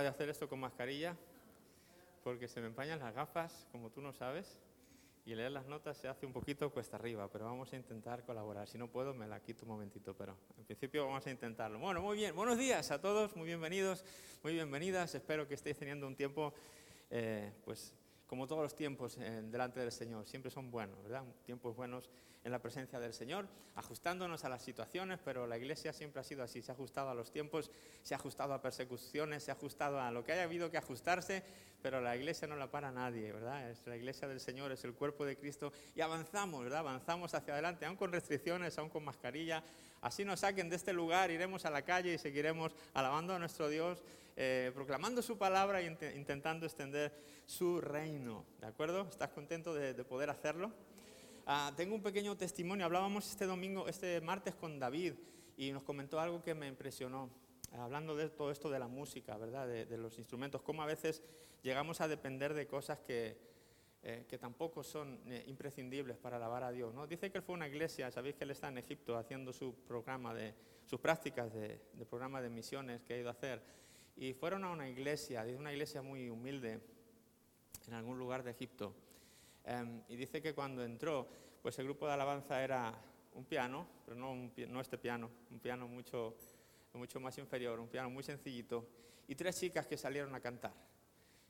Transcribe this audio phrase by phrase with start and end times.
[0.00, 1.14] de hacer esto con mascarilla
[2.24, 4.58] porque se me empañan las gafas, como tú no sabes,
[5.24, 8.68] y leer las notas se hace un poquito cuesta arriba, pero vamos a intentar colaborar.
[8.68, 11.78] Si no puedo, me la quito un momentito, pero en principio vamos a intentarlo.
[11.78, 14.04] Bueno, muy bien, buenos días a todos, muy bienvenidos,
[14.42, 15.14] muy bienvenidas.
[15.14, 16.54] Espero que estéis teniendo un tiempo,
[17.10, 17.94] eh, pues
[18.32, 21.22] como todos los tiempos eh, delante del Señor, siempre son buenos, ¿verdad?
[21.44, 22.08] Tiempos buenos
[22.42, 26.42] en la presencia del Señor, ajustándonos a las situaciones, pero la Iglesia siempre ha sido
[26.42, 30.00] así, se ha ajustado a los tiempos, se ha ajustado a persecuciones, se ha ajustado
[30.00, 31.42] a lo que haya habido que ajustarse,
[31.82, 33.70] pero la Iglesia no la para nadie, ¿verdad?
[33.70, 36.78] Es la Iglesia del Señor, es el cuerpo de Cristo y avanzamos, ¿verdad?
[36.78, 39.62] Avanzamos hacia adelante, aún con restricciones, aún con mascarilla,
[40.02, 43.70] así nos saquen de este lugar, iremos a la calle y seguiremos alabando a nuestro
[43.70, 44.02] Dios,
[44.36, 47.12] eh, proclamando su palabra e intentando extender
[47.46, 49.08] su reino, ¿de acuerdo?
[49.10, 50.72] ¿Estás contento de poder hacerlo?
[51.44, 52.86] Ah, tengo un pequeño testimonio.
[52.86, 55.14] Hablábamos este domingo, este martes con David
[55.56, 57.30] y nos comentó algo que me impresionó.
[57.72, 59.66] Hablando de todo esto de la música, ¿verdad?
[59.66, 61.22] De, los instrumentos, cómo a veces
[61.62, 63.36] llegamos a depender de cosas que,
[64.04, 66.92] eh, que tampoco son eh, imprescindibles para alabar a Dios.
[66.92, 67.06] ¿no?
[67.06, 69.74] Dice que él fue a una iglesia, sabéis que él está en Egipto haciendo su
[69.74, 70.54] programa de,
[70.86, 73.62] sus prácticas de, programa de misiones que ha ido a hacer.
[74.16, 76.80] Y fueron a una iglesia, una iglesia muy humilde
[77.86, 78.92] en algún lugar de Egipto.
[79.64, 81.28] Em, y dice que cuando entró,
[81.62, 82.92] pues el grupo de alabanza era
[83.34, 86.36] un piano, pero no, no este piano, un piano mucho,
[86.94, 88.86] mucho más inferior, un piano muy sencillito,
[89.28, 90.72] y tres chicas que salieron a cantar,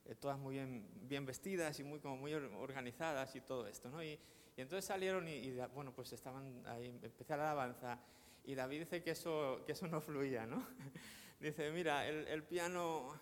[0.06, 3.90] eh, todas muy bien, bien, vestidas y muy, como muy organizadas y todo esto.
[3.90, 4.02] ¿no?
[4.02, 4.18] Y,
[4.56, 7.98] y entonces salieron y, y, bueno, pues estaban ahí, empecé la alabanza,
[8.44, 10.66] y David dice que eso, que eso no fluía, ¿no?
[11.40, 13.18] dice, mira, el, el piano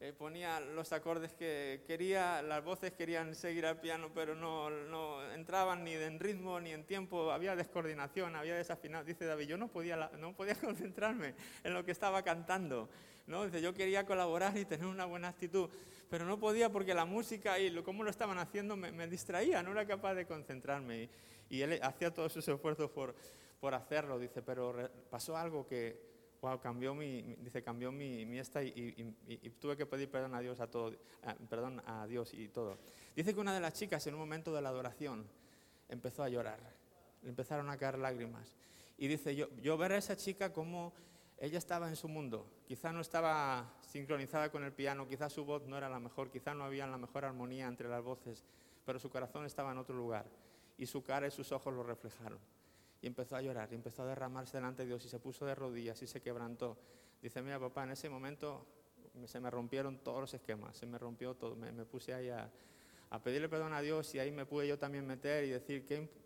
[0.00, 5.32] eh, ponía los acordes que quería, las voces querían seguir al piano, pero no, no,
[5.32, 9.04] entraban ni en ritmo ni en tiempo, había descoordinación, había desafinado.
[9.04, 12.88] Dice David, yo no podía, no podía concentrarme en lo que estaba cantando.
[13.28, 13.44] ¿no?
[13.44, 15.70] Dice, yo quería colaborar y tener una buena actitud,
[16.12, 19.62] pero no podía porque la música y lo, cómo lo estaban haciendo me, me distraía,
[19.62, 21.04] no era capaz de concentrarme.
[21.48, 23.14] Y, y él hacía todos sus esfuerzos por,
[23.58, 28.62] por hacerlo, dice, pero pasó algo que wow, cambió mi, dice, cambió mi, mi esta
[28.62, 29.14] y,
[29.58, 30.92] tuve que pedir perdón a Dios a todo,
[31.48, 32.76] perdón a Dios y todo.
[33.16, 35.26] Dice que una de las chicas en un momento de la adoración
[35.88, 36.60] empezó a llorar,
[37.22, 38.54] le empezaron a caer lágrimas.
[38.98, 40.92] Y dice, yo, yo ver a esa chica como
[41.38, 45.66] ella estaba en su mundo, quizá no estaba sincronizada con el piano, quizá su voz
[45.66, 48.42] no era la mejor, quizá no había la mejor armonía entre las voces,
[48.86, 50.24] pero su corazón estaba en otro lugar
[50.78, 52.38] y su cara y sus ojos lo reflejaron.
[53.02, 55.54] Y empezó a llorar y empezó a derramarse delante de Dios y se puso de
[55.54, 56.78] rodillas y se quebrantó.
[57.20, 58.64] Dice, mira papá, en ese momento
[59.26, 62.50] se me rompieron todos los esquemas, se me rompió todo, me, puse ahí a,
[63.22, 66.22] pedirle perdón a Dios y ahí me pude yo también meter y decir que...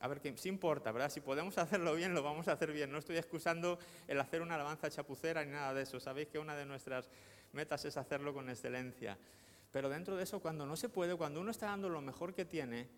[0.00, 1.10] A ver, que sí importa, ¿verdad?
[1.10, 2.90] Si podemos hacerlo bien, lo vamos a hacer bien.
[2.90, 3.78] No estoy excusando
[4.08, 6.00] el hacer una alabanza chapucera ni nada de eso.
[6.00, 7.08] Sabéis que una de nuestras
[7.52, 9.16] metas es hacerlo con excelencia.
[9.70, 12.44] Pero dentro de eso, cuando no se puede, cuando uno está dando lo mejor que
[12.44, 12.88] tiene,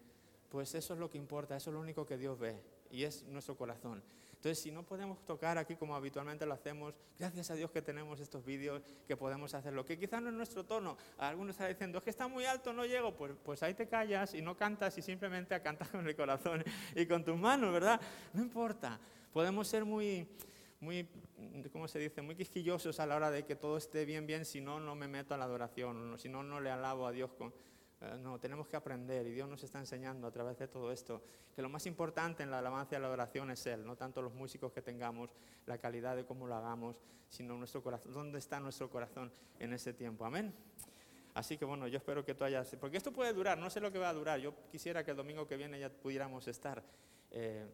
[0.51, 3.25] pues eso es lo que importa, eso es lo único que Dios ve y es
[3.25, 4.03] nuestro corazón.
[4.37, 8.21] Entonces, si no podemos tocar aquí como habitualmente lo hacemos, gracias a Dios que tenemos
[8.21, 10.97] estos vídeos, que podemos hacerlo, que quizás no es nuestro tono.
[11.19, 13.17] Algunos están diciendo, es que está muy alto, no llego.
[13.17, 16.63] Pues, pues ahí te callas y no cantas y simplemente cantas con el corazón
[16.95, 18.01] y con tus manos, ¿verdad?
[18.33, 19.01] No importa.
[19.33, 20.29] Podemos ser muy,
[20.81, 21.09] muy,
[21.73, 22.23] ¿cómo se dice?
[22.23, 25.09] Muy quisquillosos a la hora de que todo esté bien, bien, si no, no me
[25.09, 27.53] meto a la adoración, si no, no le alabo a Dios con
[28.19, 31.23] no, tenemos que aprender y Dios nos está enseñando a través de todo esto
[31.55, 34.35] que lo más importante en la alabanza y la oración es Él, no tanto los
[34.35, 35.31] músicos que tengamos,
[35.65, 36.97] la calidad de cómo lo hagamos,
[37.29, 40.25] sino nuestro corazón, dónde está nuestro corazón en ese tiempo.
[40.27, 40.55] Amén.
[41.35, 43.91] Así que bueno, yo espero que tú hayas, porque esto puede durar, no sé lo
[43.91, 46.83] que va a durar, yo quisiera que el domingo que viene ya pudiéramos estar.
[47.31, 47.67] Eh,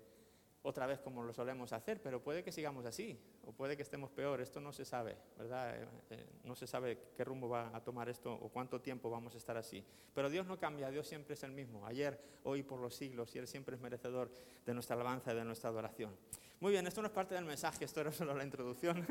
[0.63, 4.11] otra vez como lo solemos hacer, pero puede que sigamos así o puede que estemos
[4.11, 5.77] peor, esto no se sabe, ¿verdad?
[5.77, 9.35] Eh, eh, no se sabe qué rumbo va a tomar esto o cuánto tiempo vamos
[9.35, 9.85] a estar así.
[10.15, 13.39] Pero Dios no cambia, Dios siempre es el mismo, ayer, hoy, por los siglos, y
[13.39, 14.31] Él siempre es merecedor
[14.65, 16.17] de nuestra alabanza y de nuestra adoración.
[16.63, 19.05] Muy bien, esto no es parte del mensaje, esto era solo la introducción.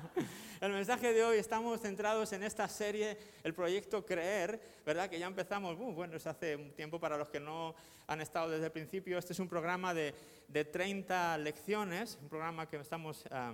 [0.62, 5.10] el mensaje de hoy, estamos centrados en esta serie, el proyecto Creer, ¿verdad?
[5.10, 7.74] Que ya empezamos, uh, bueno, es hace un tiempo para los que no
[8.06, 9.18] han estado desde el principio.
[9.18, 10.14] Este es un programa de,
[10.48, 13.52] de 30 lecciones, un programa que estamos ah,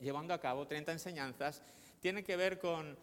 [0.00, 1.62] llevando a cabo, 30 enseñanzas.
[2.00, 2.98] Tiene que ver con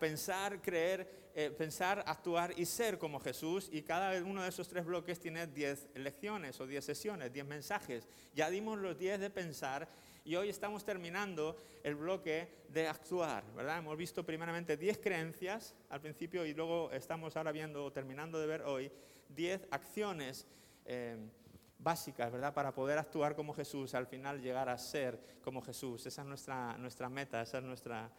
[0.00, 3.68] pensar, creer, eh, pensar, actuar y ser como Jesús.
[3.72, 8.08] Y cada uno de esos tres bloques tiene 10 lecciones o 10 sesiones, 10 mensajes.
[8.34, 9.88] Ya dimos los 10 de pensar
[10.24, 13.78] y hoy estamos terminando el bloque de actuar, ¿verdad?
[13.78, 18.62] Hemos visto primeramente 10 creencias al principio y luego estamos ahora viendo, terminando de ver
[18.62, 18.90] hoy,
[19.28, 20.46] 10 acciones.
[20.86, 21.16] Eh,
[21.84, 22.54] básicas, ¿verdad?
[22.54, 26.06] Para poder actuar como Jesús, al final llegar a ser como Jesús.
[26.06, 28.10] Esa es nuestra, nuestra meta, esa es nuestra,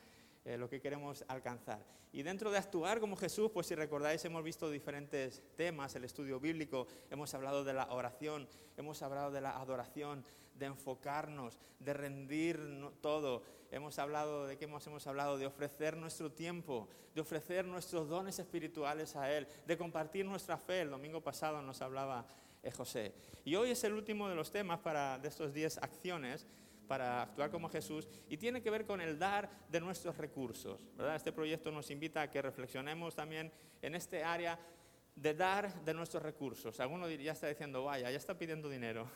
[0.45, 1.83] eh, lo que queremos alcanzar.
[2.13, 6.39] Y dentro de actuar como Jesús, pues si recordáis, hemos visto diferentes temas, el estudio
[6.39, 8.47] bíblico, hemos hablado de la oración,
[8.77, 12.59] hemos hablado de la adoración, de enfocarnos, de rendir
[13.01, 13.44] todo.
[13.71, 18.39] Hemos hablado de qué hemos, hemos hablado, de ofrecer nuestro tiempo, de ofrecer nuestros dones
[18.39, 20.81] espirituales a Él, de compartir nuestra fe.
[20.81, 22.25] El domingo pasado nos hablaba
[22.63, 23.13] eh, José.
[23.44, 26.47] Y hoy es el último de los temas para, de estos 10 acciones
[26.88, 30.80] para actuar como Jesús y tiene que ver con el dar de nuestros recursos.
[30.96, 31.16] ¿verdad?
[31.16, 33.52] Este proyecto nos invita a que reflexionemos también
[33.82, 34.60] en este área
[35.16, 36.78] de dar de nuestros recursos.
[36.80, 39.10] Alguno ya está diciendo, vaya, ya está pidiendo dinero.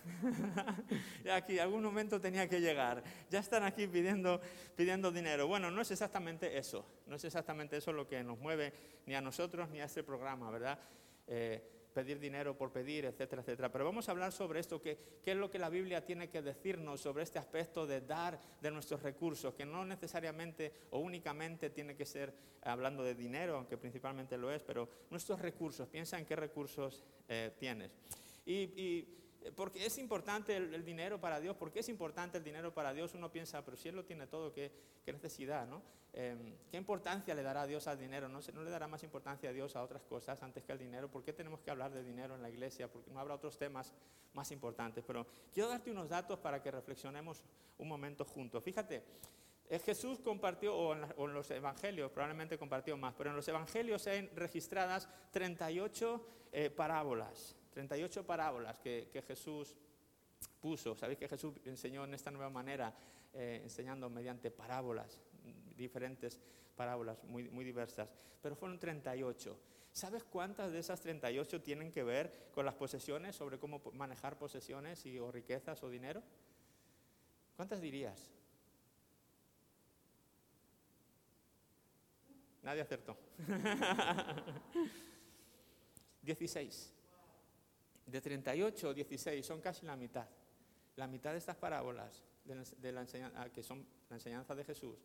[1.25, 3.03] ya aquí, algún momento tenía que llegar.
[3.29, 4.39] Ya están aquí pidiendo,
[4.77, 5.47] pidiendo dinero.
[5.47, 6.85] Bueno, no es exactamente eso.
[7.05, 8.73] No es exactamente eso lo que nos mueve
[9.05, 10.79] ni a nosotros ni a este programa, ¿verdad?
[11.27, 13.71] Eh, pedir dinero por pedir, etcétera, etcétera.
[13.71, 17.01] Pero vamos a hablar sobre esto, qué es lo que la Biblia tiene que decirnos
[17.01, 22.05] sobre este aspecto de dar de nuestros recursos, que no necesariamente o únicamente tiene que
[22.05, 27.03] ser hablando de dinero, aunque principalmente lo es, pero nuestros recursos, piensa en qué recursos
[27.27, 27.91] eh, tienes.
[28.45, 29.18] y
[29.55, 33.31] porque es importante el, dinero para Dios, porque es importante el dinero para Dios, uno
[33.31, 34.71] piensa, pero si Él lo tiene todo, ¿qué,
[35.07, 35.65] necesidad?
[35.67, 35.81] ¿no?
[36.13, 38.29] Em, ¿Qué importancia le dará a Dios al dinero?
[38.29, 41.09] ¿No, ¿No le dará más importancia a Dios a otras cosas antes que al dinero?
[41.09, 42.91] ¿Por qué tenemos que hablar de dinero en la iglesia?
[42.91, 43.93] Porque no habrá otros temas
[44.33, 45.03] más importantes.
[45.05, 47.43] Pero quiero darte unos datos para que reflexionemos
[47.77, 48.63] un momento juntos.
[48.63, 49.03] Fíjate,
[49.69, 54.27] eh, Jesús compartió, o en, los evangelios, probablemente compartió más, pero en los evangelios hay
[54.29, 57.55] registradas 38 eh, parábolas.
[57.79, 59.77] 38 parábolas que, Jesús
[60.59, 60.95] puso.
[60.95, 62.93] Sabéis que Jesús enseñó en esta nueva manera,
[63.33, 65.17] eh, enseñando mediante parábolas,
[65.77, 66.41] diferentes
[66.75, 68.09] parábolas muy, diversas,
[68.41, 69.57] pero fueron 38.
[69.93, 75.05] ¿Sabes cuántas de esas 38 tienen que ver con las posesiones, sobre cómo manejar posesiones
[75.21, 76.21] o riquezas o dinero?
[77.55, 78.29] ¿Cuántas dirías?
[82.61, 83.17] Nadie acertó.
[86.21, 86.98] 16
[88.09, 90.27] de 38 o 16 son casi la mitad.
[90.95, 92.23] La mitad de estas parábolas,
[93.35, 94.97] ah, que son la enseñanza de Jesús,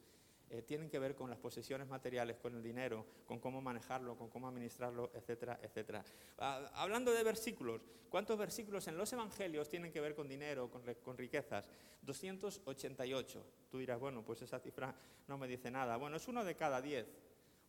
[0.50, 4.28] eh, tienen que ver con las posesiones materiales, con el dinero, con cómo manejarlo, con
[4.28, 6.04] cómo administrarlo, etcétera, etcétera.
[6.38, 7.80] Ah, hablando de versículos,
[8.10, 11.68] ¿cuántos versículos en los evangelios tienen que ver con dinero, con, con, riquezas?
[12.02, 13.46] 288.
[13.70, 14.94] Tú dirás, bueno, pues esa cifra
[15.26, 15.96] no me dice nada.
[15.96, 17.06] Bueno, es uno de cada diez.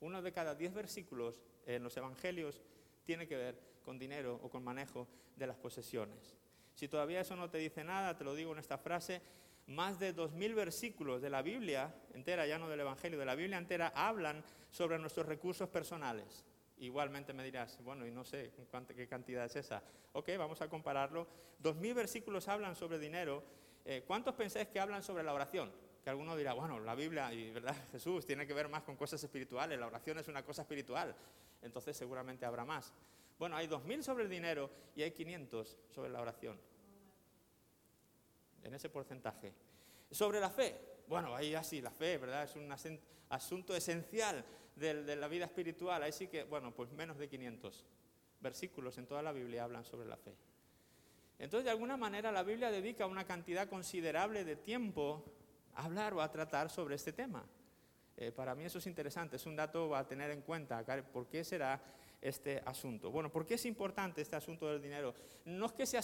[0.01, 2.61] Uno de cada diez versículos en los evangelios
[3.05, 6.35] tiene que ver con dinero o con manejo de las posesiones.
[6.73, 9.21] Si todavía eso no te dice nada, te lo digo en esta frase,
[9.67, 13.35] más de dos mil versículos de la Biblia entera, ya no del Evangelio, de la
[13.35, 16.45] Biblia entera, hablan sobre nuestros recursos personales.
[16.77, 18.51] Igualmente me dirás, bueno, y no sé
[18.95, 19.81] qué cantidad es esa.
[20.11, 21.27] Ok, vamos a compararlo.
[21.57, 23.43] Dos mil versículos hablan sobre dinero.
[23.85, 25.71] Eh, ¿Cuántos pensáis que hablan sobre la oración?
[26.03, 29.23] Que alguno dirá, bueno, la Biblia y verdad Jesús tiene que ver más con cosas
[29.23, 31.15] espirituales, la oración es una cosa espiritual,
[31.61, 32.93] entonces seguramente habrá más.
[33.37, 36.59] Bueno, hay 2.000 sobre el dinero y hay 500 sobre la oración.
[38.63, 39.53] En ese porcentaje.
[40.09, 40.79] Sobre la fe.
[41.07, 42.43] Bueno, ahí así, la fe, ¿verdad?
[42.43, 42.71] Es un
[43.29, 44.43] asunto esencial
[44.75, 46.01] de, la vida espiritual.
[46.01, 47.85] Ahí sí que, bueno, pues menos de 500
[48.39, 50.35] versículos en toda la Biblia hablan sobre la fe.
[51.37, 55.25] Entonces, de alguna manera, la Biblia dedica una cantidad considerable de tiempo
[55.73, 57.45] a hablar o a tratar sobre este tema.
[58.17, 60.83] Eh, para mí eso es interesante, es un dato a tener en cuenta.
[61.11, 61.81] ¿Por qué será
[62.21, 63.11] este asunto.
[63.11, 65.13] Bueno, ¿por qué es importante este asunto del dinero?
[65.45, 66.01] No es que sea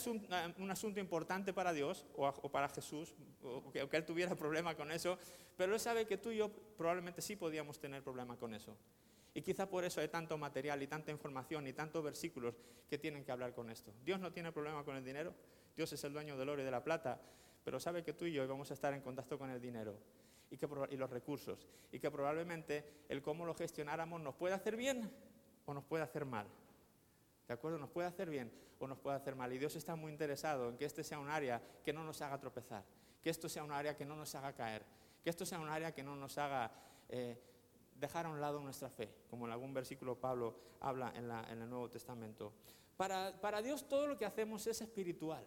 [0.58, 3.14] un asunto importante para Dios o, para Jesús,
[3.44, 5.18] o que, Él tuviera problema con eso,
[5.58, 8.78] pero Él sabe que tú y yo probablemente sí podíamos tener problema con eso.
[9.34, 12.56] Y quizá por eso hay tanto material y tanta información y tantos versículos
[12.90, 13.94] que tienen que hablar con esto.
[14.04, 15.34] Dios no tiene problema con el dinero,
[15.76, 17.22] Dios es el dueño del oro y de la plata,
[17.64, 19.98] pero sabe que tú y yo vamos a estar en contacto con el dinero
[20.50, 24.76] y, que, y los recursos, y que probablemente el cómo lo gestionáramos nos puede hacer
[24.76, 25.10] bien
[25.66, 26.48] o nos puede hacer mal.
[27.48, 27.78] ¿De acuerdo?
[27.78, 29.52] Nos puede hacer bien o nos puede hacer mal.
[29.54, 32.40] Y Dios está muy interesado en que este sea un área que no nos haga
[32.40, 32.84] tropezar,
[33.22, 34.84] que esto sea un área que no nos haga caer,
[35.24, 36.72] que esto sea un área que no nos haga
[37.10, 37.38] eh,
[37.96, 41.30] dejar a un lado nuestra fe, como en algún versículo Pablo habla en,
[41.62, 42.54] el Nuevo Testamento.
[42.98, 45.46] Para, Dios todo lo que hacemos es espiritual.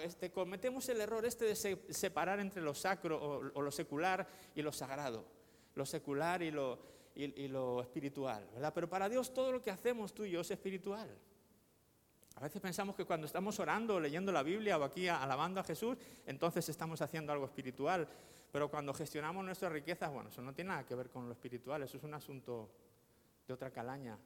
[0.00, 4.72] Este, cometemos el error este de separar entre lo sacro o lo secular y lo
[4.72, 5.24] sagrado.
[5.74, 6.78] Lo secular y lo,
[7.14, 8.72] y, lo espiritual, ¿verdad?
[8.74, 11.08] Pero para Dios todo lo que hacemos tú y yo es espiritual.
[12.36, 15.98] A veces pensamos que cuando estamos orando, leyendo la Biblia o aquí alabando a Jesús,
[16.26, 18.08] entonces estamos haciendo algo espiritual.
[18.50, 21.82] Pero cuando gestionamos nuestras riquezas, bueno, eso no tiene nada que ver con lo espiritual,
[21.82, 22.70] eso es un asunto
[23.46, 24.18] de otra calaña.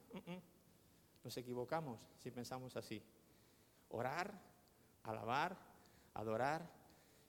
[1.23, 3.03] Nos equivocamos si pensamos así.
[3.91, 4.33] Orar,
[5.05, 5.57] alabar,
[6.15, 6.69] adorar,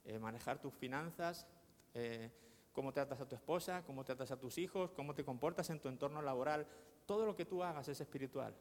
[0.06, 1.46] eh, manejar tus finanzas,
[1.94, 2.32] eh,
[2.78, 5.88] cómo tratas a tu esposa, cómo tratas a tus hijos, cómo te comportas en tu
[5.88, 6.68] entorno laboral.
[7.08, 8.54] Todo lo que tú hagas es espiritual.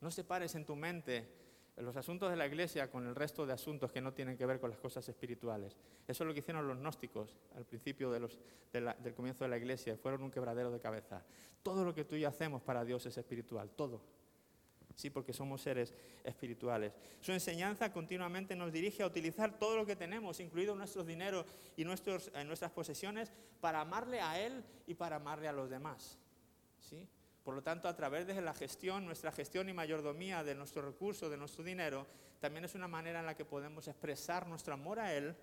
[0.00, 1.28] No separes en tu mente
[1.78, 4.60] los asuntos de la iglesia con el resto de asuntos que no tienen que ver
[4.60, 5.76] con las cosas espirituales.
[6.06, 9.96] Eso es lo que hicieron los gnósticos al principio del comienzo de la iglesia.
[9.96, 11.20] Fueron un quebradero de cabeza.
[11.64, 13.70] Todo lo que tú y yo hacemos para Dios es espiritual.
[13.70, 14.02] Todo.
[14.94, 16.92] Sí, porque somos seres espirituales.
[17.20, 21.44] Su enseñanza continuamente nos dirige a utilizar todo lo que tenemos, incluido nuestro dinero
[21.76, 26.18] y eh, nuestras posesiones, para amarle a Él y para amarle a los demás.
[26.78, 27.08] ¿Sí?
[27.42, 31.28] Por lo tanto, a través de la gestión, nuestra gestión y mayordomía de nuestro recurso,
[31.28, 32.06] de nuestro dinero,
[32.40, 35.34] también es una manera en la que podemos expresar nuestro amor a Él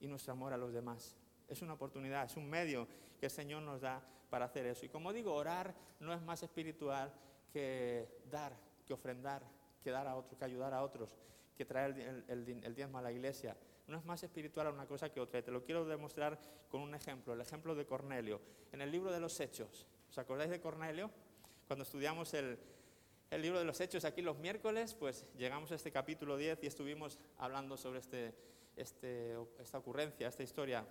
[0.00, 1.16] y nuestro amor a los demás.
[1.48, 2.88] Es una oportunidad, es un medio
[3.20, 4.84] que el Señor nos da para hacer eso.
[4.84, 7.12] Y como digo, orar no es más espiritual
[7.56, 8.52] que dar,
[8.86, 9.42] que ofrendar,
[9.82, 11.16] que dar a otros, que ayudar a otros,
[11.56, 11.98] que traer
[12.28, 13.56] el, el a la iglesia.
[13.86, 15.40] No es más espiritual una cosa que otra.
[15.40, 18.42] Y te lo quiero demostrar con un ejemplo, el ejemplo de Cornelio.
[18.72, 21.10] En el libro de los Hechos, ¿Os acordáis de Cornelio?
[21.66, 22.58] Cuando estudiamos el,
[23.30, 27.18] libro de los Hechos aquí los miércoles, pues llegamos a este capítulo 10 y estuvimos
[27.38, 28.34] hablando sobre este,
[28.76, 30.86] este, esta ocurrencia, esta historia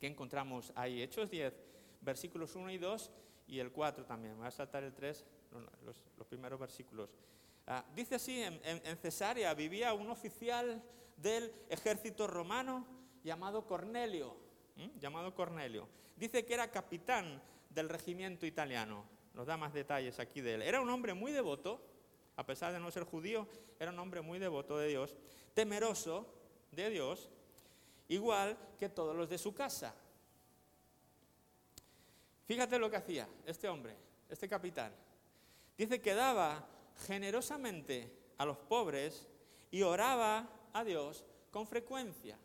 [0.00, 1.02] que encontramos ahí.
[1.02, 1.54] Hechos 10,
[2.00, 3.12] versículos 1 y 2
[3.46, 4.36] y el 4 también.
[4.36, 5.24] voy a saltar el 3,
[5.84, 7.16] los, primeros versículos.
[7.66, 10.82] Ah, dice así, en, Cesarea vivía un oficial
[11.16, 12.86] del ejército romano
[13.22, 14.36] llamado Cornelio.
[15.00, 15.88] Llamado Cornelio.
[16.16, 19.04] Dice que era capitán del regimiento italiano.
[19.34, 20.62] Nos da más detalles aquí de él.
[20.62, 21.80] Era un hombre muy devoto,
[22.36, 25.16] a pesar de no ser judío, era un hombre muy devoto de Dios,
[25.54, 26.26] temeroso
[26.72, 27.28] de Dios,
[28.08, 29.94] igual que todos los de su casa.
[32.46, 33.94] Fíjate lo que hacía este hombre,
[34.28, 34.92] este capitán.
[35.78, 36.66] Dice que daba
[37.06, 39.28] generosamente a los pobres
[39.70, 42.36] y oraba a Dios con frecuencia.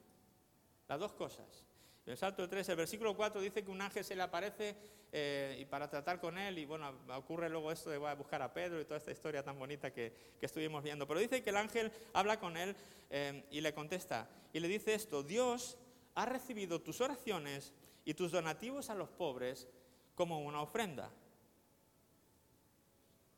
[0.88, 1.66] Las dos cosas.
[2.06, 4.75] El Salto 3, el versículo 4 dice que un ángel se le aparece
[5.12, 8.42] eh, y para tratar con él, y bueno, ocurre luego esto de voy a buscar
[8.42, 11.08] a Pedro y toda esta historia tan bonita que, estuvimos viendo.
[11.08, 12.75] Pero dice que el ángel habla con él
[13.10, 15.78] eh, y le contesta, y le dice esto, Dios
[16.16, 17.74] ha recibido tus oraciones
[18.06, 19.68] y tus donativos a los pobres
[20.13, 21.10] como una ofrenda.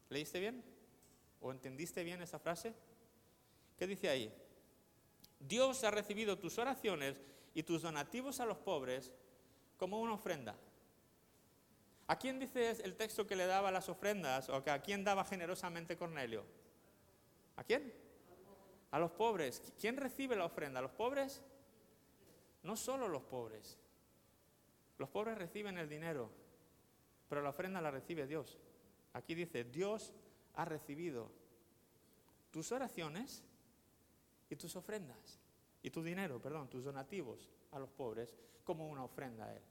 [0.10, 0.64] ¿Leíste bien?
[1.42, 2.74] ¿O entendiste bien esa frase?
[3.78, 4.34] ¿Qué dice ahí?
[5.40, 7.22] Dios ha recibido tus oraciones
[7.54, 9.12] y tus donativos a los pobres
[9.78, 10.56] como una ofrenda.
[12.08, 15.98] ¿A quién dice el texto que le daba las ofrendas o a quién daba generosamente
[15.98, 16.46] Cornelio?
[17.56, 17.94] ¿A quién?
[18.92, 19.74] A los pobres.
[19.80, 20.80] ¿Quién recibe la ofrenda?
[20.80, 21.42] ¿A los pobres?
[22.64, 23.78] No solo los pobres.
[24.98, 26.30] Los pobres reciben el dinero,
[27.28, 28.58] pero la ofrenda la recibe Dios.
[29.16, 30.14] Aquí dice, Dios
[30.56, 31.32] ha recibido
[32.52, 33.46] tus oraciones
[34.50, 35.40] y tus ofrendas,
[35.82, 39.62] y tu dinero, perdón, tus donativos a los pobres como una ofrenda a Él.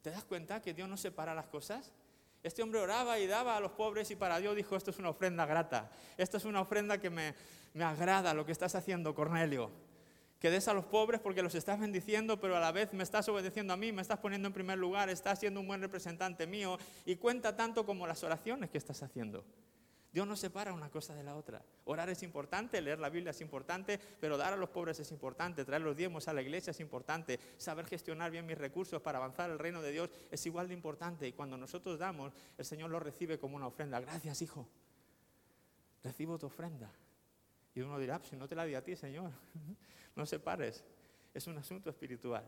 [0.00, 1.92] ¿Te das cuenta que Dios no separa las cosas?
[2.40, 5.10] Este hombre oraba y daba a los pobres y para Dios dijo, esto es una
[5.10, 7.34] ofrenda grata, esto es una ofrenda que me,
[7.74, 9.72] me agrada lo que estás haciendo, Cornelio.
[10.42, 13.28] Que des a los pobres porque los estás bendiciendo, pero a la vez me estás
[13.28, 16.78] obedeciendo a mí, me estás poniendo en primer lugar, estás siendo un buen representante mío
[17.06, 19.44] y cuenta tanto como las oraciones que estás haciendo.
[20.12, 21.62] Dios no separa una cosa de la otra.
[21.84, 25.64] Orar es importante, leer la Biblia es importante, pero dar a los pobres es importante,
[25.64, 29.48] traer los diezmos a la iglesia es importante, saber gestionar bien mis recursos para avanzar
[29.48, 31.28] el reino de Dios es igual de importante.
[31.28, 34.00] Y cuando nosotros damos, el Señor lo recibe como una ofrenda.
[34.00, 34.68] Gracias, hijo.
[36.02, 36.90] Recibo tu ofrenda.
[37.74, 39.30] Y uno dirá, pues, si no te la di a ti, Señor,
[40.16, 40.84] no separes.
[41.32, 42.44] Es un asunto espiritual.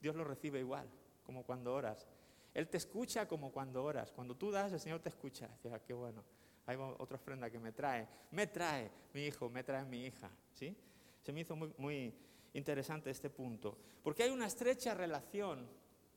[0.00, 0.88] Dios lo recibe igual,
[1.24, 2.06] como cuando oras.
[2.54, 4.12] Él te escucha como cuando oras.
[4.12, 5.48] Cuando tú das, el Señor te escucha.
[5.48, 6.24] Dice, ah, qué bueno
[6.70, 10.30] hay otra ofrenda que me trae, me trae mi hijo, me trae mi hija.
[10.54, 10.76] ¿sí?
[11.20, 12.14] Se me hizo muy, muy
[12.52, 15.68] interesante este punto, porque hay una estrecha relación,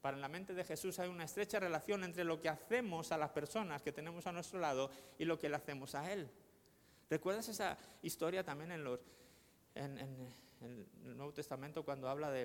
[0.02, 3.32] para la mente de Jesús hay una estrecha relación entre lo que hacemos a las
[3.32, 6.30] personas que tenemos a nuestro lado y lo que le hacemos a Él.
[7.14, 8.82] ¿Recuerdas esa historia también en,
[9.76, 12.42] el Nuevo Testamento cuando habla de,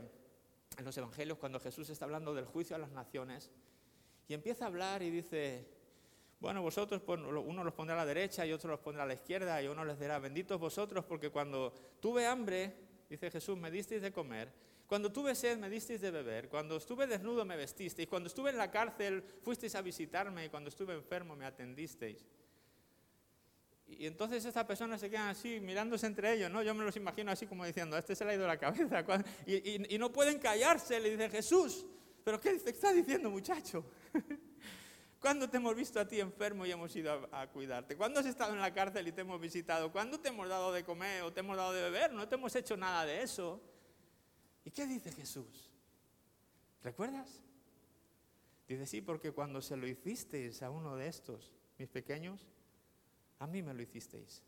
[0.76, 3.50] en los Evangelios, cuando Jesús está hablando del juicio a las naciones?
[4.28, 5.66] Y empieza a hablar y dice,
[6.38, 9.62] bueno, vosotros, uno los pondrá a la derecha y otro los pondrá a la izquierda
[9.62, 12.74] y uno les dirá, benditos vosotros porque cuando tuve hambre,
[13.08, 14.52] dice Jesús, me disteis de comer,
[14.86, 18.58] cuando tuve sed me disteis de beber, cuando estuve desnudo me vestisteis, cuando estuve en
[18.58, 22.26] la cárcel fuisteis a visitarme y cuando estuve enfermo me atendisteis.
[23.88, 26.62] Y entonces estas personas se quedan así mirándose entre ellos, ¿no?
[26.62, 29.04] Yo me los imagino así como diciendo, a este se le ha ido la cabeza.
[29.46, 31.86] Y, y no pueden callarse, le dicen, Jesús,
[32.22, 33.84] ¿pero qué está diciendo muchacho?
[35.20, 37.96] ¿Cuándo te hemos visto a ti enfermo y hemos ido a, cuidarte?
[37.96, 39.90] ¿Cuándo has estado en la cárcel y te hemos visitado?
[39.90, 42.12] ¿Cuándo te hemos dado de comer o te hemos dado de beber?
[42.12, 43.60] No te hemos hecho nada de eso.
[44.64, 45.72] ¿Y qué dice Jesús?
[46.84, 47.42] ¿Recuerdas?
[48.68, 52.46] Dice, sí, porque cuando se lo hicisteis a uno de estos, mis pequeños,
[53.38, 54.42] a mí me lo hicisteis.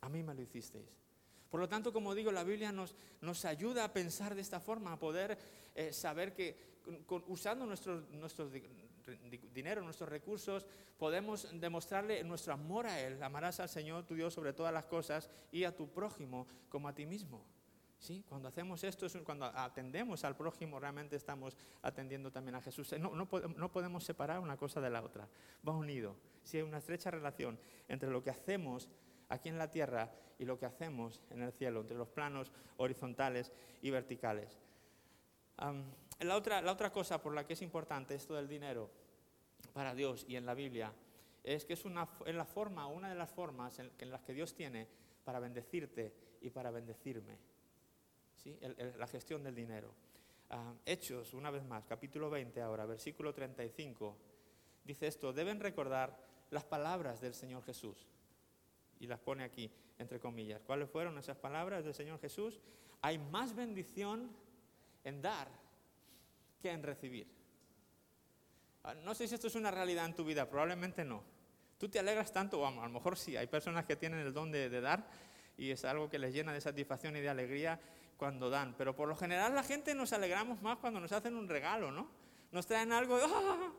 [0.00, 0.88] A mí me lo hicisteis.
[1.50, 4.92] Por lo tanto, como digo, la Biblia nos, nos ayuda a pensar de esta forma,
[4.92, 5.38] a poder
[5.74, 6.78] eh, saber que
[7.28, 8.50] usando nuestro, nuestro
[9.54, 10.66] dinero, nuestros recursos,
[10.98, 13.22] podemos demostrarle nuestro amor a Él.
[13.22, 16.94] Amarás al Señor tu Dios sobre todas las cosas y a tu prójimo como a
[16.94, 17.44] ti mismo.
[17.98, 18.24] ¿Sí?
[18.28, 22.94] Cuando hacemos esto, cuando atendemos al prójimo, realmente estamos atendiendo también a Jesús.
[22.98, 25.28] No, no, podemos separar una cosa de la otra.
[25.66, 26.14] Va unido.
[26.44, 28.88] Si hay una estrecha relación entre lo que hacemos
[29.28, 33.52] aquí en la tierra y lo que hacemos en el cielo, entre los planos horizontales
[33.82, 34.58] y verticales.
[36.20, 38.90] la, otra, la otra cosa por la que es importante esto del dinero
[39.72, 40.92] para Dios y en la Biblia
[41.44, 44.86] es que es, una, la forma, una de las formas en, las que Dios tiene
[45.24, 47.38] para bendecirte y para bendecirme.
[48.42, 48.56] ¿Sí?
[48.96, 49.92] la gestión del dinero.
[50.86, 54.16] Hechos, una vez más, capítulo 20 ahora, versículo 35,
[54.84, 56.16] dice esto, deben recordar
[56.50, 58.06] las palabras del Señor Jesús
[59.00, 60.60] y las pone aquí entre comillas.
[60.62, 62.60] ¿Cuáles fueron esas palabras del Señor Jesús?
[63.02, 64.30] Hay más bendición
[65.04, 65.48] en dar
[66.62, 67.26] que en recibir.
[68.84, 71.22] Ah, no sé si esto es una realidad en tu vida, probablemente no.
[71.78, 74.50] Tú te alegras tanto, o a lo mejor sí, hay personas que tienen el don
[74.50, 75.06] de, dar
[75.56, 77.80] y es algo que les llena de satisfacción y de alegría
[78.18, 81.48] cuando dan, pero por lo general la gente nos alegramos más cuando nos hacen un
[81.48, 82.10] regalo, ¿no?
[82.50, 83.72] Nos traen algo, ¡ah!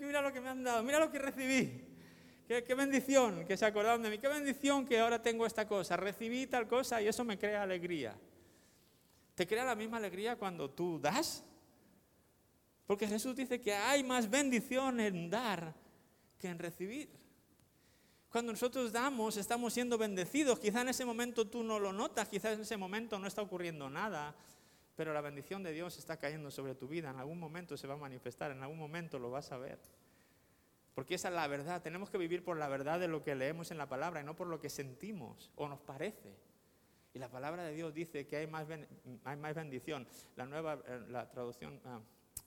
[0.00, 1.86] mira lo que me han dado, mira lo que recibí.
[2.48, 4.18] Qué, bendición que se acordaron de mí.
[4.18, 5.98] Qué bendición que ahora tengo esta cosa.
[5.98, 8.18] Recibí tal cosa y eso me crea alegría.
[9.34, 11.44] ¿Te crea la misma alegría cuando tú das?
[12.86, 15.74] Porque Jesús dice que hay más bendición en dar
[16.38, 17.10] que en recibir.
[18.30, 20.58] Cuando nosotros damos, estamos siendo bendecidos.
[20.58, 23.88] Quizá en ese momento tú no lo notas, quizá en ese momento no está ocurriendo
[23.88, 24.34] nada,
[24.94, 27.10] pero la bendición de Dios está cayendo sobre tu vida.
[27.10, 29.78] En algún momento se va a manifestar, en algún momento lo vas a ver.
[30.94, 31.80] Porque esa es la verdad.
[31.80, 34.36] Tenemos que vivir por la verdad de lo que leemos en la palabra y no
[34.36, 36.36] por lo que sentimos o nos parece.
[37.14, 38.66] Y la palabra de Dios dice que hay más,
[39.24, 40.06] hay más bendición.
[40.36, 42.00] La nueva, eh, la traducción, ah,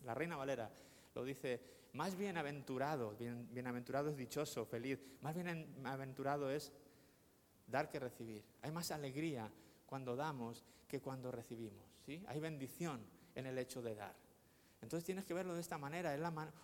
[0.04, 0.70] la Reina Valera
[1.16, 1.60] lo dice,
[1.94, 3.16] más bienaventurado,
[3.52, 5.00] bienaventurado es dichoso, feliz.
[5.22, 6.72] Más bienaventurado es
[7.68, 8.44] dar que recibir.
[8.62, 9.52] Hay más alegría
[9.86, 11.84] cuando damos que cuando recibimos.
[12.06, 12.24] ¿sí?
[12.28, 13.02] Hay bendición
[13.36, 14.16] en el hecho de dar.
[14.82, 16.16] Entonces tienes que verlo de esta manera.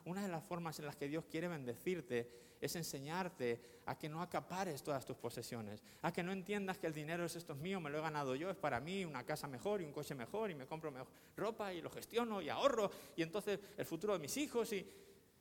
[0.05, 4.21] una de las formas en las que Dios quiere bendecirte es enseñarte a que no
[4.21, 7.79] acapares todas tus posesiones, a que no entiendas que el dinero es esto es mío,
[7.79, 10.49] me lo he ganado yo, es para mí, una casa mejor y un coche mejor
[10.49, 14.19] y me compro mejor ropa y lo gestiono y ahorro y entonces el futuro de
[14.19, 14.85] mis hijos y,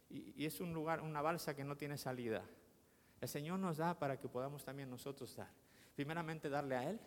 [0.09, 2.45] y es un lugar, una balsa que no tiene salida.
[3.21, 5.51] El Señor nos da para que podamos también nosotros dar.
[5.95, 7.01] Primeramente darle a Él,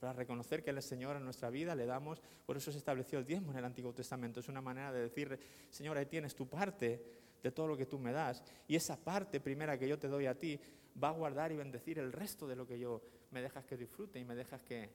[0.00, 3.18] para reconocer que Él es Señor en nuestra vida, le damos, por eso se estableció
[3.18, 5.38] el diezmo en el Antiguo Testamento, es una manera de decir,
[5.70, 7.02] Señor, ahí tienes tu parte
[7.42, 10.26] de todo lo que tú me das, y esa parte primera que yo te doy
[10.26, 10.58] a ti
[11.02, 14.18] va a guardar y bendecir el resto de lo que yo me dejas que disfrute
[14.18, 14.90] y me dejas que,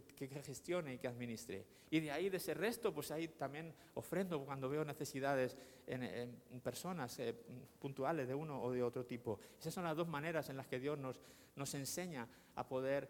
[0.00, 1.64] que, gestione y que administre.
[1.90, 7.18] Y de ahí, de ese resto, pues ahí también ofrendo cuando veo necesidades en, personas
[7.18, 7.34] eh,
[7.78, 9.38] puntuales de uno o de otro tipo.
[9.58, 11.20] Esas son las dos maneras en las que Dios nos,
[11.56, 13.08] nos enseña a poder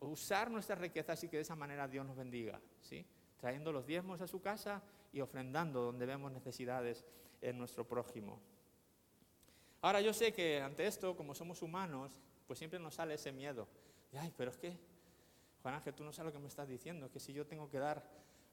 [0.00, 3.06] usar nuestras riquezas y que de esa manera Dios nos bendiga, ¿sí?
[3.38, 7.04] trayendo los diezmos a su casa y ofrendando donde vemos necesidades
[7.40, 8.40] en nuestro prójimo.
[9.82, 12.12] Ahora yo sé que ante esto, como somos humanos,
[12.46, 13.68] pues siempre nos sale ese miedo.
[14.18, 14.76] Ay, pero es que,
[15.62, 17.78] Juan Ángel, tú no sabes lo que me estás diciendo, que si yo tengo que
[17.78, 18.04] dar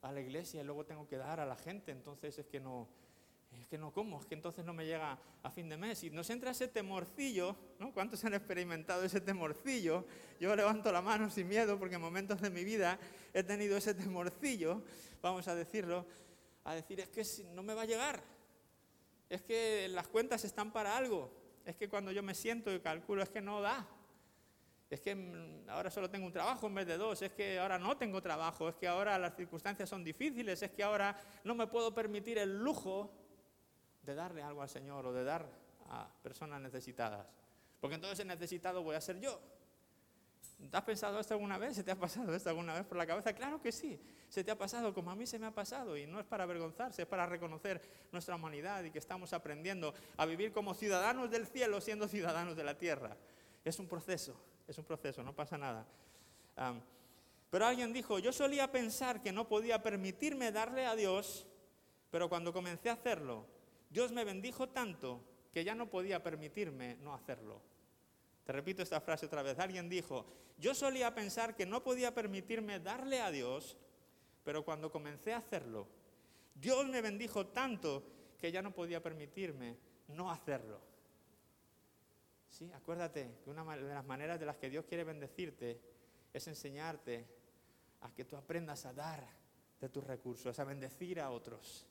[0.02, 2.88] a la iglesia y luego tengo que dar a la gente, entonces es que no,
[3.60, 6.02] es que no como, es que entonces no me llega a fin de mes.
[6.04, 7.92] Y nos entra ese temorcillo, ¿no?
[7.92, 10.04] ¿Cuántos han experimentado ese temorcillo?
[10.40, 12.98] Yo levanto la mano sin miedo porque en momentos de mi vida
[13.32, 14.82] he tenido ese temorcillo,
[15.22, 16.06] vamos a decirlo,
[16.64, 18.22] a decir, es que no me va a llegar,
[19.28, 21.30] es que las cuentas están para algo,
[21.64, 23.86] es que cuando yo me siento y calculo es que no da,
[24.94, 27.78] es que mm, ahora solo tengo un trabajo en vez de dos, es que ahora
[27.78, 31.66] no tengo trabajo, es que ahora las circunstancias son difíciles, es que ahora no me
[31.66, 33.10] puedo permitir el lujo
[34.02, 35.46] de darle algo al Señor o de dar
[35.90, 37.26] a personas necesitadas.
[37.80, 39.40] Porque entonces el necesitado voy a ser yo.
[40.70, 41.74] ¿Te has pensado esto alguna vez?
[41.74, 43.32] ¿Se te ha pasado esto alguna vez por la cabeza?
[43.32, 46.06] Claro que sí, se te ha pasado como a mí se me ha pasado y
[46.06, 50.52] no es para avergonzarse, es para reconocer nuestra humanidad y que estamos aprendiendo a vivir
[50.52, 53.16] como ciudadanos del cielo siendo ciudadanos de la tierra.
[53.64, 55.86] Es un proceso, es un proceso, no pasa nada.
[57.50, 61.46] pero alguien dijo, yo solía pensar que no podía permitirme darle a Dios,
[62.10, 63.46] pero cuando comencé a hacerlo,
[63.90, 65.22] Dios me bendijo tanto
[65.52, 67.60] que ya no podía permitirme no hacerlo.
[68.44, 69.58] Te repito esta frase otra vez.
[69.58, 70.26] Alguien dijo,
[70.58, 73.76] yo solía pensar que no podía permitirme darle a Dios,
[74.42, 75.86] pero cuando comencé a hacerlo,
[76.54, 78.02] Dios me bendijo tanto
[78.38, 79.76] que ya no podía permitirme
[80.08, 80.80] no hacerlo.
[82.74, 85.80] Acuérdate que una de las maneras de las que Dios quiere bendecirte
[86.32, 87.26] es enseñarte
[88.02, 89.26] a que tú aprendas a dar
[89.80, 91.86] de tus recursos, a bendecir a otros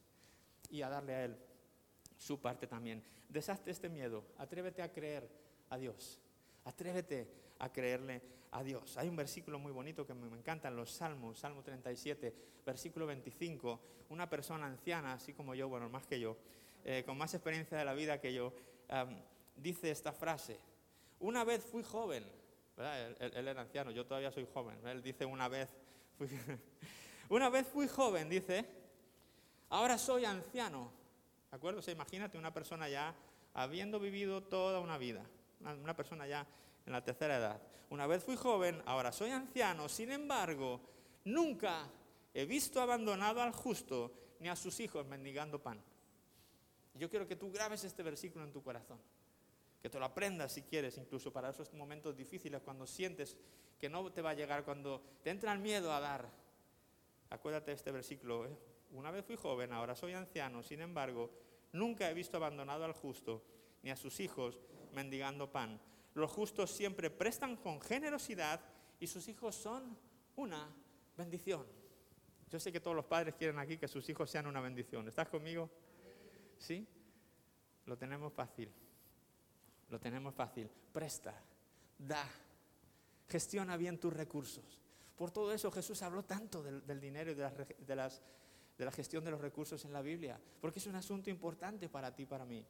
[0.69, 1.37] y a darle a Él
[2.17, 3.03] su parte también.
[3.27, 5.29] Deshazte este miedo, atrévete a creer
[5.69, 6.19] a Dios,
[6.63, 7.27] atrévete
[7.59, 8.21] a creerle
[8.51, 8.97] a Dios.
[8.97, 12.33] Hay un versículo muy bonito que me encanta en los Salmos, Salmo 37,
[12.65, 13.79] versículo 25.
[14.09, 16.37] Una persona anciana, así como yo, bueno, más que yo,
[16.85, 18.53] eh, con más experiencia de la vida que yo,
[19.55, 20.59] dice esta frase.
[21.19, 22.23] Una vez fui joven,
[23.19, 24.85] Él, era anciano, yo todavía soy joven.
[24.87, 25.69] Él dice una vez,
[26.17, 26.27] fui,
[27.29, 28.65] una vez fui joven, dice,
[29.69, 30.91] ahora soy anciano.
[31.49, 31.81] ¿De acuerdo?
[31.85, 33.13] O imagínate una persona ya
[33.53, 35.23] habiendo vivido toda una vida,
[35.61, 36.45] una persona ya
[36.85, 37.61] en la tercera edad.
[37.89, 40.81] Una vez fui joven, ahora soy anciano, sin embargo,
[41.25, 41.87] nunca
[42.33, 45.79] he visto abandonado al justo ni a sus hijos mendigando pan.
[46.95, 48.99] Yo quiero que tú grabes este versículo en tu corazón,
[49.83, 53.35] que te lo aprendas si quieres, incluso para esos momentos difíciles, cuando sientes
[53.77, 56.31] que no te va a llegar, cuando te entra el miedo a dar.
[57.29, 58.45] Acuérdate de este versículo.
[58.45, 58.57] ¿eh?
[58.91, 61.29] Una vez fui joven, ahora soy anciano, sin embargo,
[61.73, 63.43] nunca he visto abandonado al justo
[63.81, 64.57] ni a sus hijos
[64.93, 65.81] mendigando pan.
[66.13, 68.61] Los justos siempre prestan con generosidad
[69.01, 69.97] y sus hijos son
[70.37, 70.73] una
[71.17, 71.65] bendición.
[72.49, 75.09] Yo sé que todos los padres quieren aquí que sus hijos sean una bendición.
[75.09, 75.69] ¿Estás conmigo?
[76.57, 76.87] ¿Sí?
[77.85, 78.71] Lo tenemos fácil.
[79.93, 80.67] Lo tenemos fácil.
[80.91, 81.39] Presta,
[81.99, 82.27] da,
[83.29, 84.81] gestiona bien tus recursos.
[85.15, 89.85] Por todo eso Jesús habló tanto del, dinero y de, la gestión de los recursos
[89.85, 92.65] en la Biblia, porque es un asunto importante para ti para mí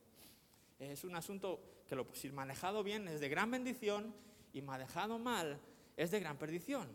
[0.92, 4.14] es un asunto que lo, si manejado bien es de gran bendición
[4.52, 5.60] y manejado mal
[5.96, 6.90] es de gran perdición.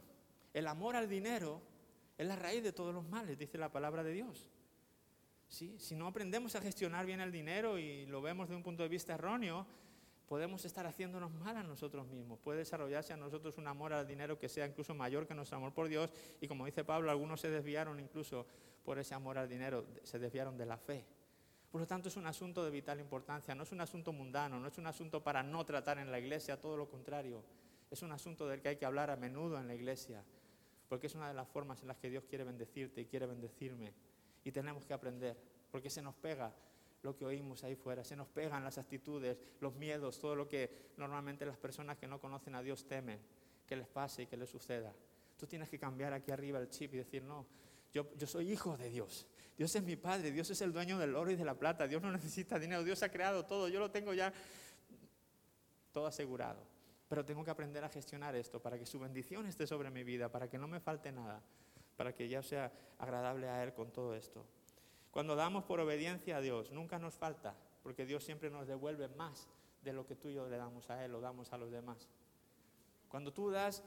[0.52, 1.62] El amor al dinero
[2.16, 4.50] es la raíz de todos los males, dice la palabra de Dios.
[5.48, 5.76] ¿Sí?
[5.78, 8.88] Si no aprendemos a gestionar bien el dinero y lo vemos de un punto de
[8.90, 9.66] vista erróneo,
[10.28, 12.38] podemos estar haciéndonos mal a nosotros mismos.
[12.38, 15.72] Puede desarrollarse a nosotros un amor al dinero que sea incluso mayor que nuestro amor
[15.72, 16.12] por Dios.
[16.40, 18.46] Y como dice Pablo, algunos se desviaron incluso
[18.84, 21.04] por ese amor al dinero, se desviaron de la fe.
[21.70, 24.68] Por lo tanto, es un asunto de vital importancia, no es un asunto mundano, no
[24.68, 27.42] es un asunto para no tratar en la iglesia, todo lo contrario.
[27.90, 30.22] Es un asunto del que hay que hablar a menudo en la iglesia,
[30.88, 33.92] porque es una de las formas en las que Dios quiere bendecirte y quiere bendecirme.
[34.44, 35.36] Y tenemos que aprender,
[35.70, 36.54] porque se nos pega
[37.02, 40.92] lo que oímos ahí fuera, se nos pegan las actitudes, los miedos, todo lo que
[40.96, 43.20] normalmente las personas que no conocen a Dios temen
[43.66, 44.92] que les pase y que les suceda.
[45.37, 47.46] Tú tienes que cambiar aquí arriba el chip y decir, no,
[47.92, 49.26] yo, soy hijo de Dios.
[49.56, 52.02] Dios es mi Padre, Dios es el dueño del oro y de la plata, Dios
[52.02, 54.32] no necesita dinero, Dios ha creado todo, yo lo tengo ya
[55.92, 56.66] todo asegurado.
[57.08, 60.30] Pero tengo que aprender a gestionar esto para que su bendición esté sobre mi vida,
[60.30, 61.42] para que no me falte nada,
[61.96, 64.44] para que ya sea agradable a Él con todo esto.
[65.10, 69.48] Cuando damos por obediencia a Dios, nunca nos falta, porque Dios siempre nos devuelve más
[69.82, 72.08] de lo que tú y yo le damos a Él o damos a los demás.
[73.08, 73.82] Cuando tú das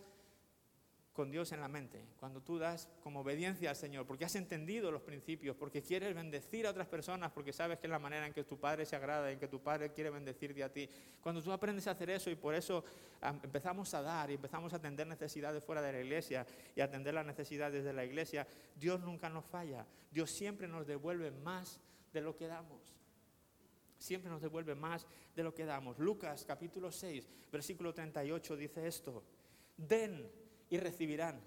[1.14, 4.92] con Dios en la mente, cuando tú das como obediencia al Señor, porque has entendido
[4.92, 8.34] los principios, porque quieres bendecir a otras personas, porque sabes que es la manera en
[8.34, 10.90] que tu Padre se agrada, en que tu Padre quiere bendecirte a ti.
[11.20, 12.86] Cuando tú aprendes a hacer eso y por eso
[13.44, 17.26] empezamos a dar y empezamos a atender necesidades fuera de la iglesia y atender las
[17.26, 19.86] necesidades de la iglesia, Dios nunca nos falla.
[20.10, 21.82] Dios siempre nos devuelve más
[22.14, 22.96] de lo que damos.
[23.98, 26.00] Siempre nos devuelve más de lo que damos.
[26.00, 29.24] Lucas capítulo 6, versículo 38 dice esto.
[29.76, 31.40] Den y recibirán.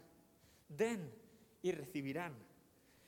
[0.68, 1.12] Den
[1.62, 2.34] y recibirán.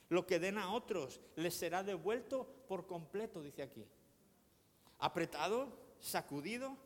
[0.09, 3.87] Lo que den a otros les será devuelto por completo, dice aquí.
[4.99, 6.77] Apretado, sacudido,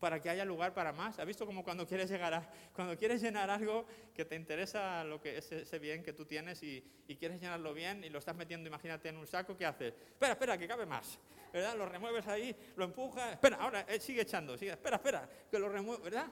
[0.00, 1.18] para que haya lugar para más.
[1.18, 5.20] ¿Has visto como cuando quieres llegar a, cuando quieres llenar algo que te interesa lo
[5.20, 6.82] que ese, bien que tú tienes y,
[7.18, 9.92] quieres llenarlo bien y lo estás metiendo, imagínate, en un saco, ¿qué haces?
[9.92, 11.18] Espera, espera, que cabe más.
[11.52, 11.76] ¿Verdad?
[11.76, 13.32] Lo remueves ahí, lo empujas.
[13.32, 14.72] Espera, ahora eh, sigue echando, sigue.
[14.72, 16.30] Espera, espera, que lo remueve, ¿verdad?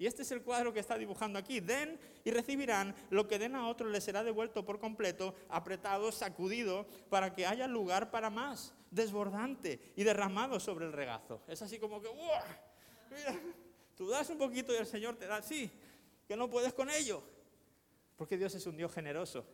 [0.00, 1.60] Y este es el cuadro que está dibujando aquí.
[1.60, 6.86] Den y recibirán, lo que den a otros les será devuelto por completo, apretado, sacudido,
[7.10, 11.42] para que haya lugar para más, desbordante y derramado sobre el regazo.
[11.46, 12.08] Es así como que,
[13.10, 13.38] Mira,
[13.94, 15.70] tú das un poquito y el Señor te da así,
[16.26, 17.22] que no puedes con ello.
[18.16, 19.44] Porque Dios es un Dios generoso.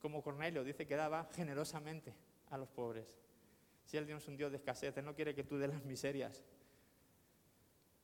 [0.00, 2.14] Como Cornelio dice que daba generosamente
[2.50, 3.12] a los pobres.
[3.86, 5.84] Si Él Dios es un Dios de escasez, Él no quiere que tú des las
[5.84, 6.44] miserias.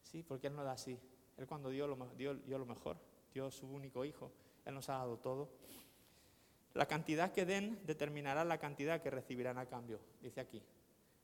[0.03, 0.99] Sí, porque Él no da así.
[1.39, 2.97] Él cuando dio lo, dio, lo mejor,
[3.33, 4.33] dio su único hijo,
[4.65, 5.51] Él nos ha dado todo.
[6.75, 10.63] La cantidad que den determinará la cantidad que recibirán a cambio, dice aquí.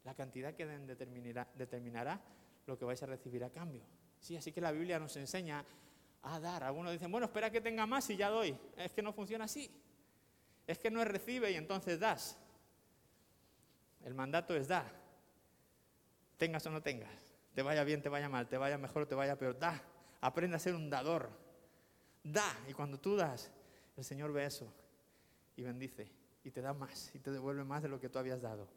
[0.05, 2.21] La cantidad que den determinará,
[2.67, 3.83] lo que vais a recibir a cambio.
[4.21, 5.65] Sí, así que la Biblia nos enseña
[6.23, 6.65] a dar.
[6.65, 8.57] Algunos dicen, bueno, espera que tenga más y ya doy.
[8.77, 9.71] Es que no funciona así.
[10.67, 12.39] Es que no es recibe y entonces das.
[14.05, 14.85] El mandato es da.
[16.37, 17.11] Tengas o no tengas.
[17.55, 19.59] Te vaya bien, te vaya mal, te vaya mejor te vaya peor.
[19.59, 19.83] Da.
[20.21, 21.31] Aprende a ser un dador.
[22.23, 22.57] Da.
[22.69, 23.51] Y cuando tú das,
[23.97, 24.73] el Señor ve eso
[25.57, 26.11] y bendice
[26.45, 28.69] y te da más y te devuelve más de lo que tú habías dado.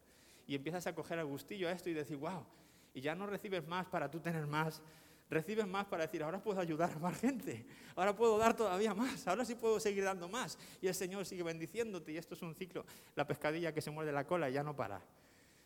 [0.48, 2.46] Y empiezas a coger el gustillo a esto y decir, wow,
[2.94, 4.82] y ya no recibes más para tú tener más,
[5.30, 9.28] recibes más para decir, ahora puedo ayudar a más gente, ahora puedo dar todavía más,
[9.28, 10.58] ahora sí puedo seguir dando más.
[10.82, 14.12] Y el Señor sigue bendiciéndote y esto es un ciclo, la pescadilla que se muerde
[14.12, 15.02] la cola y ya no para.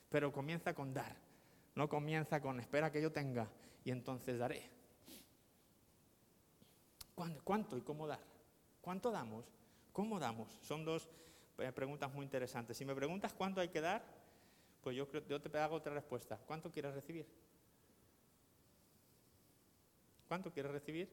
[0.09, 1.15] Pero comienza con dar,
[1.73, 3.49] no comienza con espera que yo tenga
[3.83, 4.74] y entonces daré.
[7.15, 8.19] ¿Cuánto y cómo dar?
[8.81, 9.45] ¿Cuánto damos?
[9.93, 10.59] ¿Cómo damos?
[10.61, 11.07] Son dos
[11.57, 12.77] eh, preguntas muy interesantes.
[12.77, 14.03] Si me preguntas cuánto hay que dar,
[14.81, 16.37] pues yo, yo te hago otra respuesta.
[16.45, 17.25] ¿Cuánto quieres recibir?
[20.27, 21.09] ¿Cuánto quieres recibir?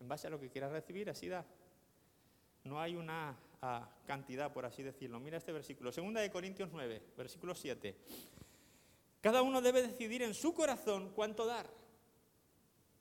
[0.00, 1.46] En base a lo que quieras recibir, así da.
[2.64, 5.20] No hay una ah, cantidad, por así decirlo.
[5.20, 5.92] Mira este versículo.
[5.92, 7.96] Segunda de Corintios 9, versículo 7.
[9.20, 11.68] Cada uno debe decidir en su corazón cuánto dar.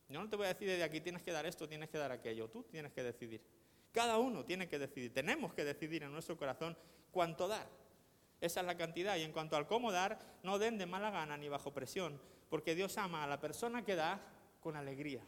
[0.09, 2.11] Yo no te voy a decir de aquí tienes que dar esto, tienes que dar
[2.11, 2.49] aquello.
[2.49, 3.41] Tú tienes que decidir.
[3.91, 5.13] Cada uno tiene que decidir.
[5.13, 6.77] Tenemos que decidir en nuestro corazón
[7.11, 7.67] cuánto dar.
[8.39, 9.17] Esa es la cantidad.
[9.17, 12.75] Y en cuanto al cómo dar, no den de mala gana ni bajo presión, porque
[12.75, 14.21] Dios ama a la persona que da
[14.61, 15.23] con alegría.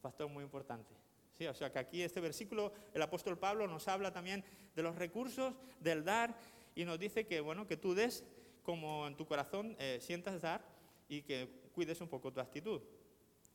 [0.00, 0.94] Factor muy importante.
[1.32, 4.44] Sí, o sea que aquí este versículo, el apóstol Pablo nos habla también
[4.76, 6.36] de los recursos, del dar,
[6.76, 8.24] y nos dice que, bueno, que tú des
[8.62, 10.64] como en tu corazón eh, sientas dar
[11.08, 12.80] y que cuides un poco tu actitud.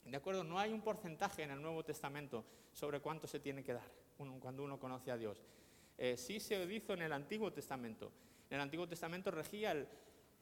[0.03, 0.43] ¿De acuerdo?
[0.43, 4.63] No hay un porcentaje en el Nuevo Testamento sobre cuánto se tiene que dar cuando
[4.63, 5.41] uno conoce a Dios.
[5.97, 8.11] Eh, sí se hizo en el Antiguo Testamento.
[8.49, 9.71] En el Antiguo Testamento regía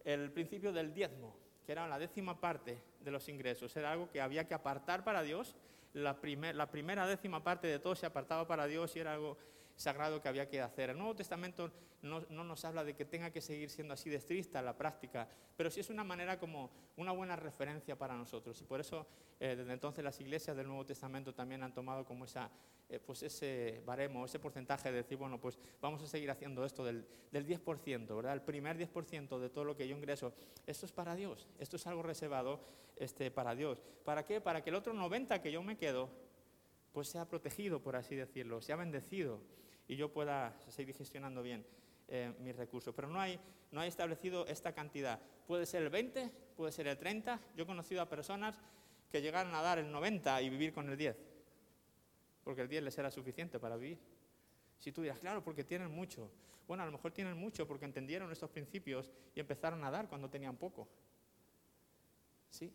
[0.03, 3.75] el, principio del diezmo, que era la décima parte de los ingresos.
[3.75, 5.55] Era algo que había que apartar para Dios.
[5.93, 6.17] La,
[6.53, 9.37] la primera décima parte de todo se apartaba para Dios y era algo
[9.77, 10.89] sagrado que había que hacer.
[10.89, 14.61] El Nuevo Testamento no, nos habla de que tenga que seguir siendo así de estricta
[14.61, 18.59] la práctica, pero sí es una manera como una buena referencia para nosotros.
[18.61, 19.07] Y por eso
[19.39, 22.49] eh, desde entonces las iglesias del Nuevo Testamento también han tomado como esa,
[22.89, 26.83] eh, pues ese baremo, ese porcentaje de decir, bueno, pues vamos a seguir haciendo esto
[26.83, 28.33] del, del 10%, ¿verdad?
[28.33, 30.33] El primer 10% de todo lo que yo ingreso,
[30.65, 32.61] esto es para Dios, esto es algo reservado
[32.95, 33.83] este, para Dios.
[34.03, 34.41] ¿Para qué?
[34.41, 36.09] Para que el otro 90% que yo me quedo,
[36.93, 39.39] pues sea protegido, por así decirlo, sea bendecido
[39.87, 41.65] y yo pueda seguir gestionando bien
[42.07, 42.93] eh, mis recursos.
[42.93, 43.39] Pero no hay,
[43.71, 45.19] no hay establecido esta cantidad.
[45.45, 47.39] Puede ser el 20, puede ser el 30.
[47.55, 48.59] Yo he conocido a personas
[49.11, 51.15] que llegaron a dar el 90 y vivir con el 10,
[52.43, 53.97] porque el 10 les era suficiente para vivir.
[54.77, 56.29] Si tú dirás, claro, porque tienen mucho.
[56.67, 60.29] Bueno, a lo mejor tienen mucho porque entendieron estos principios y empezaron a dar cuando
[60.29, 60.87] tenían poco.
[62.49, 62.73] Sí,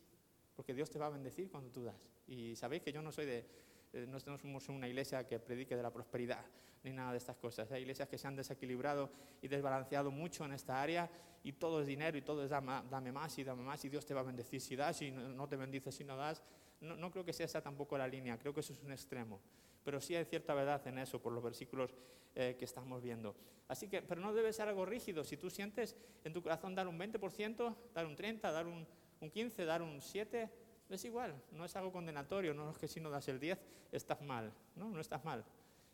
[0.55, 2.09] porque Dios te va a bendecir cuando tú das.
[2.27, 3.45] Y sabéis que yo no soy de,
[3.93, 6.43] eh, no somos una iglesia que predique de la prosperidad
[6.83, 7.71] ni nada de estas cosas.
[7.71, 9.09] Hay iglesias que se han desequilibrado
[9.41, 11.09] y desbalanceado mucho en esta área
[11.43, 14.13] y todo es dinero y todo es dame, más y dame más y Dios te
[14.13, 16.41] va a bendecir si das y no te bendices si no das.
[16.81, 19.39] No, creo que sea esa tampoco la línea, creo que eso es un extremo.
[19.85, 21.95] Pero sí hay cierta verdad en eso por los versículos
[22.35, 23.35] eh, que estamos viendo.
[23.69, 25.23] Así que, pero no debe ser algo rígido.
[25.23, 28.85] Si tú sientes en tu corazón dar un 20%, dar un 30%, dar un,
[29.21, 30.49] un 15%, dar un 7%,
[30.89, 33.59] es igual, no es algo condenatorio, no es que si no das el 10
[33.91, 35.43] estás mal, no, no estás mal.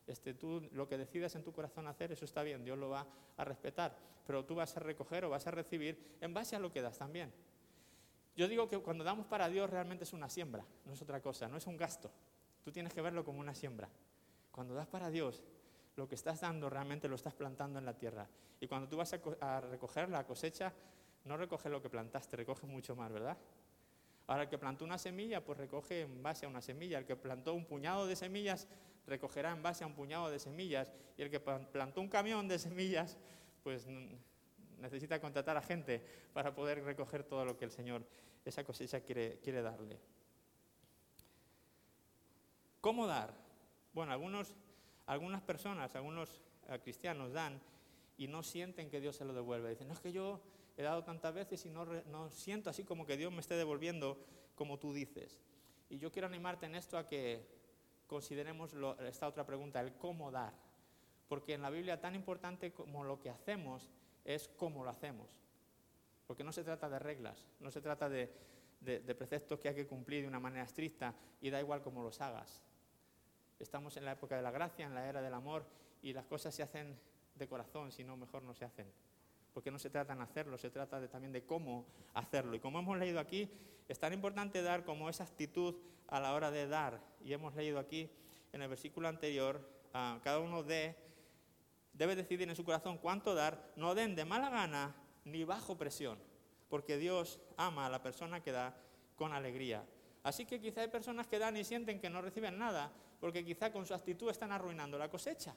[0.08, 3.06] Este, tú lo que decidas en tu corazón hacer, eso está bien, Dios lo va
[3.38, 6.72] a respetar, pero tú vas a recoger o vas a recibir en base a lo
[6.72, 7.32] que das también.
[8.36, 11.48] Yo digo que cuando damos para Dios realmente es una siembra, no es otra cosa,
[11.48, 12.10] no es un gasto.
[12.64, 13.90] Tú tienes que verlo como una siembra.
[14.52, 15.44] Cuando das para Dios,
[15.96, 18.28] lo que estás dando realmente lo estás plantando en la tierra.
[18.60, 20.74] Y cuando tú vas a, a recoger la cosecha,
[21.26, 23.38] no recoges lo que plantaste, recoges mucho más, ¿verdad?
[24.30, 27.00] Ahora, el que plantó una semilla, pues recoge en base a una semilla.
[27.00, 28.68] El que plantó un puñado de semillas,
[29.08, 30.94] recogerá en base a un puñado de semillas.
[31.18, 33.18] Y el que plantó un camión de semillas,
[33.64, 33.88] pues
[34.78, 38.06] necesita contratar a gente para poder recoger todo lo que el Señor,
[38.46, 39.98] esa cosecha, quiere, quiere darle.
[42.82, 43.34] ¿Cómo dar?
[43.94, 44.54] Bueno, algunos,
[45.08, 47.60] algunas personas, algunos eh, cristianos dan
[48.16, 49.72] y no sienten que Dios se lo devuelve.
[49.72, 50.40] Dicen, no es que yo
[50.80, 54.18] he dado tantas veces y no, siento así como que Dios me esté devolviendo
[54.56, 55.38] como tú dices.
[55.90, 57.46] Y yo quiero animarte en esto a que
[58.08, 60.54] consideremos esta otra pregunta, el cómo dar.
[61.28, 63.90] Porque en la Biblia tan importante como lo que hacemos
[64.24, 65.28] es cómo lo hacemos.
[66.26, 68.32] Porque no se trata de reglas, no se trata de,
[68.80, 72.22] de, preceptos que hay que cumplir de una manera estricta y da igual cómo los
[72.22, 72.64] hagas.
[73.60, 75.66] Estamos en la época de la gracia, en la era del amor
[76.02, 76.98] y las cosas se hacen
[77.36, 78.90] de corazón, si no mejor no se hacen
[79.60, 82.56] porque no se trata de hacerlo, se trata también de cómo hacerlo.
[82.56, 83.52] Y como hemos leído aquí,
[83.90, 85.76] es tan importante dar como esa actitud
[86.08, 87.02] a la hora de dar.
[87.26, 88.10] Y hemos leído aquí
[88.54, 89.60] en el versículo anterior,
[89.92, 90.96] cada uno de,
[91.92, 94.96] debe decidir en su corazón cuánto dar, no den de mala gana
[95.26, 96.18] ni bajo presión,
[96.70, 98.74] porque Dios ama a la persona que da
[99.18, 99.84] con alegría.
[100.24, 103.74] Así que quizá hay personas que dan y sienten que no reciben nada, porque quizá
[103.74, 105.54] con su actitud están arruinando la cosecha,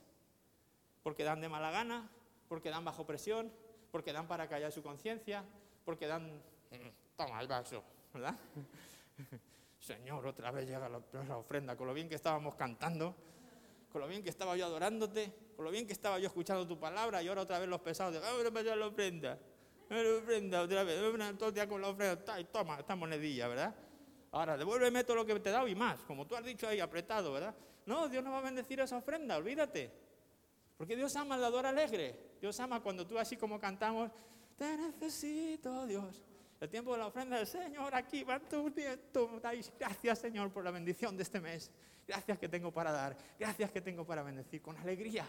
[1.05, 2.11] porque dan de mala gana,
[2.53, 3.51] porque dan bajo presión,
[3.93, 5.45] porque dan para callar su conciencia,
[5.85, 6.27] porque dan...
[6.71, 8.35] Mm, toma el vaso, ¿verdad?
[9.79, 13.15] Señor, otra vez llega la, ofrenda, con lo bien que estábamos cantando,
[13.93, 16.81] con lo bien que estaba yo adorándote, con lo bien que estaba yo escuchando tu
[16.81, 19.39] palabra, y ahora otra vez los pesados de, ¡ah, me la ofrenda!
[19.91, 20.99] la ofrenda otra vez!
[21.37, 23.75] Todo día con la ofrenda, toma esta monedilla, ¿verdad?
[24.31, 26.81] Ahora, devuélveme todo lo que te he dado y más, como tú has dicho ahí,
[26.81, 27.55] apretado, ¿verdad?
[27.85, 29.91] No, Dios no va a bendecir esa ofrenda, olvídate.
[30.83, 32.13] Porque Dios ama al dador alegre.
[32.41, 34.11] Dios ama cuando tú así como cantamos,
[34.57, 36.25] te necesito, Dios.
[36.61, 39.39] El tiempo de la ofrenda del Señor, aquí va tu nieto.
[39.41, 41.71] Dais gracias, Señor, por la bendición de este mes.
[42.05, 43.17] Gracias que tengo para dar.
[43.39, 45.25] Gracias que tengo para bendecir con alegría.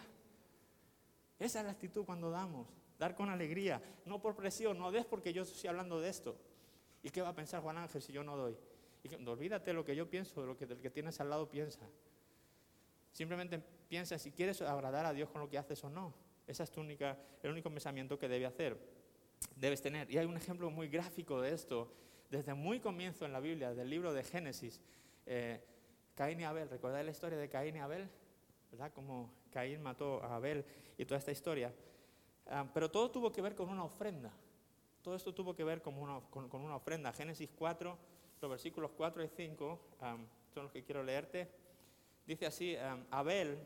[1.38, 2.66] Esa es la actitud cuando damos.
[2.98, 4.76] Dar con alegría, no por presión.
[4.76, 6.36] No des porque yo estoy hablando de esto.
[7.00, 8.58] ¿Y qué va a pensar Juan Ángel si yo no doy?
[9.04, 11.88] Y olvídate lo que yo pienso, de lo que el que tienes al lado piensa.
[13.14, 16.12] Simplemente piensa si quieres agradar a Dios con lo que haces o no.
[16.48, 18.76] Ese es tu el único pensamiento que debe hacer,
[19.54, 20.10] debes tener.
[20.10, 21.90] Y hay un ejemplo muy gráfico de esto,
[22.28, 24.80] desde muy comienzo en la Biblia, del libro de Génesis.
[25.26, 25.64] Eh,
[26.16, 28.10] Caín y Abel, ¿recordáis la historia de Caín y Abel?
[28.72, 28.92] ¿Verdad?
[28.92, 30.64] Como Caín mató a Abel
[30.98, 31.72] y toda esta historia.
[32.46, 34.32] Ah, pero todo tuvo que ver con una ofrenda.
[35.02, 37.12] Todo esto tuvo que ver con una, con una ofrenda.
[37.12, 37.96] Génesis 4,
[38.42, 39.80] los versículos 4 y 5
[40.52, 41.63] son los que quiero leerte.
[42.26, 42.76] Dice así,
[43.10, 43.58] Abel,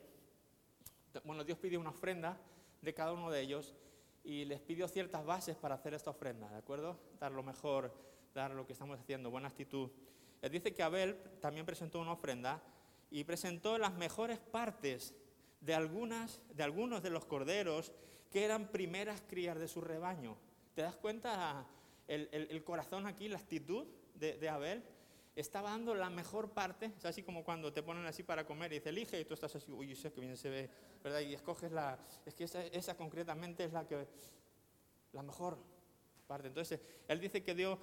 [1.25, 2.39] bueno, Dios pidió una ofrenda
[2.83, 3.75] de cada uno de ellos
[4.25, 6.99] y les pidió ciertas bases para hacer esta ofrenda, ¿de acuerdo?
[7.19, 7.93] Dar lo mejor,
[8.35, 9.91] dar lo que estamos haciendo, buena actitud.
[10.43, 12.63] Él dice que Abel también presentó una ofrenda
[13.11, 15.15] y presentó las mejores partes
[15.61, 17.93] de, algunas, de algunos de los corderos
[18.31, 20.37] que eran primeras crías de su rebaño.
[20.75, 21.67] ¿Te das cuenta
[22.07, 23.87] el, el corazón aquí, la actitud?
[24.19, 24.83] de, Abel,
[25.41, 28.77] estaba dando la mejor parte, es así como cuando te ponen así para comer y
[28.77, 30.71] dice elige y tú estás así, uy, sé que bien se ve,
[31.03, 31.21] ¿verdad?
[31.21, 34.07] Y escoges la, es que esa, concretamente es la que,
[35.13, 35.59] la mejor
[36.27, 36.49] parte.
[36.49, 37.79] Entonces, él dice que dio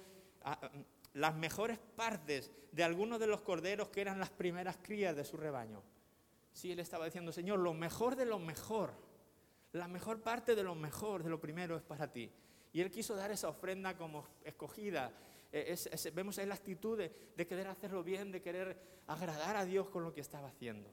[1.14, 5.36] las mejores partes de algunos de los corderos que eran las primeras crías de su
[5.36, 5.82] rebaño.
[6.52, 8.92] Sí, él estaba diciendo, Señor, lo mejor de lo mejor,
[9.72, 12.30] la mejor parte de lo mejor, de lo primero es para ti.
[12.72, 15.10] Y él quiso dar esa ofrenda como escogida,
[15.52, 15.76] eh,
[16.12, 20.12] vemos ahí la actitud de, querer hacerlo bien, de querer agradar a Dios con lo
[20.12, 20.90] que estaba haciendo.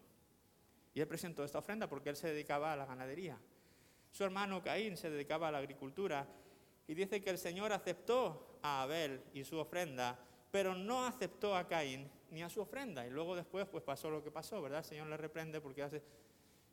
[0.94, 3.39] Y él presentó esta ofrenda porque él se dedicaba a la ganadería.
[4.12, 6.28] Su hermano Caín se dedicaba a la agricultura
[6.88, 10.20] y dice que el Señor aceptó a Abel y su ofrenda,
[10.52, 13.08] pero no aceptó a Caín ni a su ofrenda.
[13.08, 14.80] Y luego después pues pasó lo que pasó, ¿verdad?
[14.80, 16.04] El Señor le reprende porque hace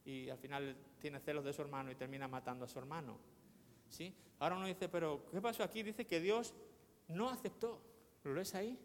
[0.05, 3.19] y al final tiene celos de su hermano y termina matando a su hermano.
[3.88, 4.14] ¿Sí?
[4.38, 5.83] Ahora uno dice, pero ¿qué pasó aquí?
[5.83, 6.55] Dice que Dios
[7.11, 7.81] no aceptó.
[8.25, 8.79] ¿Lo ves ahí?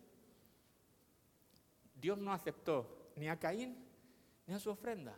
[1.95, 3.75] Dios no aceptó ni a Caín
[4.45, 5.17] ni a su ofrenda.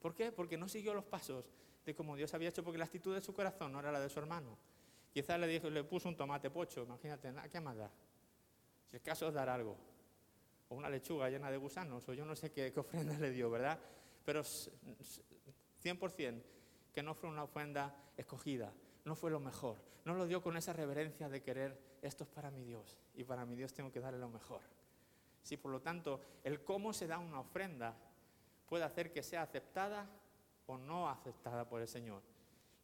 [0.00, 0.32] ¿Por qué?
[0.32, 1.44] Porque no siguió los pasos
[1.84, 4.08] de como Dios había hecho, porque la actitud de su corazón no era la de
[4.08, 4.56] su hermano.
[5.12, 7.90] Quizás le, dijo, le puso un tomate pocho, imagínate, ¿qué más da?
[8.90, 9.76] Si el caso es dar algo,
[10.68, 13.50] o una lechuga llena de gusanos, o yo no sé qué, qué ofrenda le dio,
[13.50, 13.78] ¿verdad?
[14.24, 16.42] Pero 100%
[16.92, 18.72] que no fue una ofrenda escogida,
[19.04, 19.76] no fue lo mejor.
[20.04, 23.46] No lo dio con esa reverencia de querer, esto es para mi Dios y para
[23.46, 24.60] mi Dios tengo que darle lo mejor.
[25.42, 27.94] Sí, por lo tanto, el cómo se da una ofrenda
[28.68, 30.08] puede hacer que sea aceptada
[30.66, 32.22] o no aceptada por el Señor.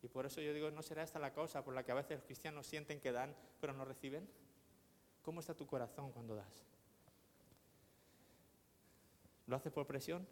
[0.03, 2.19] Y por eso yo digo, ¿no será esta la causa por la que a veces
[2.19, 4.29] los cristianos sienten que dan, pero no reciben?
[5.23, 6.65] ¿Cómo está tu corazón cuando das?
[9.47, 10.27] ¿Lo haces por presión?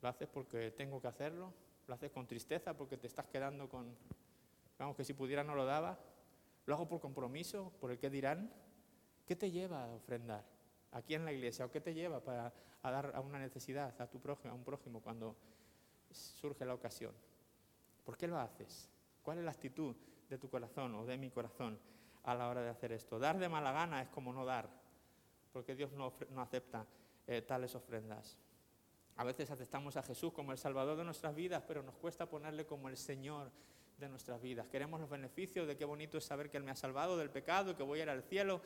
[0.00, 1.52] ¿Lo haces porque tengo que hacerlo?
[1.88, 3.96] ¿Lo haces con tristeza porque te estás quedando con
[4.80, 5.98] Vamos, que si pudiera no lo daba.
[6.64, 8.50] Lo hago por compromiso, por el que dirán.
[9.26, 10.42] ¿Qué te lleva a ofrendar
[10.92, 11.66] aquí en la iglesia?
[11.66, 12.50] ¿O qué te lleva para,
[12.82, 15.36] a dar a una necesidad a, tu prójimo, a un prójimo cuando
[16.10, 17.14] surge la ocasión?
[18.06, 18.88] ¿Por qué lo haces?
[19.22, 19.94] ¿Cuál es la actitud
[20.30, 21.78] de tu corazón o de mi corazón
[22.22, 23.18] a la hora de hacer esto?
[23.18, 24.70] Dar de mala gana es como no dar,
[25.52, 26.86] porque Dios no, acepta
[27.26, 28.38] eh, tales ofrendas.
[29.16, 32.64] A veces aceptamos a Jesús como el Salvador de nuestras vidas, pero nos cuesta ponerle
[32.64, 33.52] como el Señor
[34.00, 34.66] de nuestras vidas.
[34.68, 37.76] Queremos los beneficios de qué bonito es saber que Él me ha salvado del pecado,
[37.76, 38.60] que voy a ir al cielo,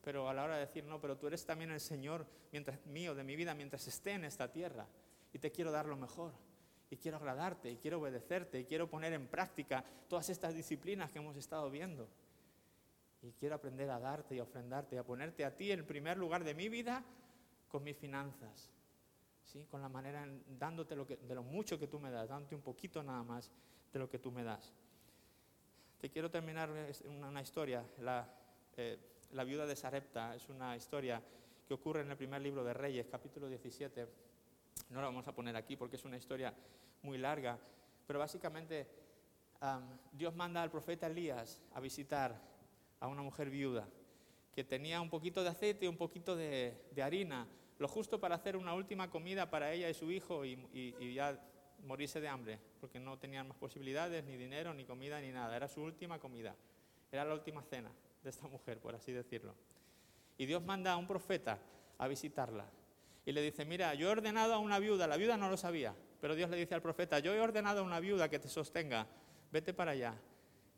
[0.00, 3.14] pero a la hora de decir, no, pero tú eres también el Señor mientras, mío,
[3.14, 4.86] de mi vida, mientras esté en esta tierra.
[5.32, 6.32] Y te quiero dar lo mejor.
[6.88, 11.18] Y quiero agradarte, y quiero obedecerte, y quiero poner en práctica todas estas disciplinas que
[11.18, 12.08] hemos estado viendo.
[13.22, 16.16] Y quiero aprender a darte y a ofrendarte, y a ponerte a ti en primer
[16.16, 17.04] lugar de mi vida
[17.68, 18.70] con mis finanzas.
[19.42, 19.64] ¿sí?
[19.70, 20.26] con la manera,
[20.58, 23.50] dándote lo que, de lo mucho que tú me das, dándote un poquito nada más
[23.96, 24.74] de lo que tú me das.
[25.98, 26.70] Te quiero terminar
[27.06, 27.82] una, historia.
[28.00, 28.28] La,
[28.76, 28.98] eh,
[29.32, 31.22] la viuda de Sarepta es una historia
[31.66, 34.06] que ocurre en el primer libro de Reyes, capítulo 17.
[34.90, 36.52] No la vamos a poner aquí porque es una historia
[37.02, 37.58] muy larga,
[38.06, 38.86] pero básicamente
[40.12, 42.38] Dios manda al profeta Elías a visitar
[43.00, 43.88] a una mujer viuda
[44.52, 47.46] que tenía un poquito de aceite y un poquito de, harina,
[47.78, 51.40] lo justo para hacer una última comida para ella y su hijo y, ya
[51.86, 55.56] morirse de hambre, porque no tenían más posibilidades, ni dinero, ni comida, ni nada.
[55.56, 56.54] Era su última comida,
[57.10, 57.90] era la última cena
[58.22, 59.56] de esta mujer, por así decirlo.
[60.38, 61.58] Y Dios manda a un profeta
[61.98, 62.64] a visitarla.
[63.24, 65.96] Y le dice, mira, yo he ordenado a una viuda, la viuda no lo sabía,
[66.20, 69.08] pero Dios le dice al profeta, yo he ordenado a una viuda que te sostenga,
[69.50, 70.14] vete para allá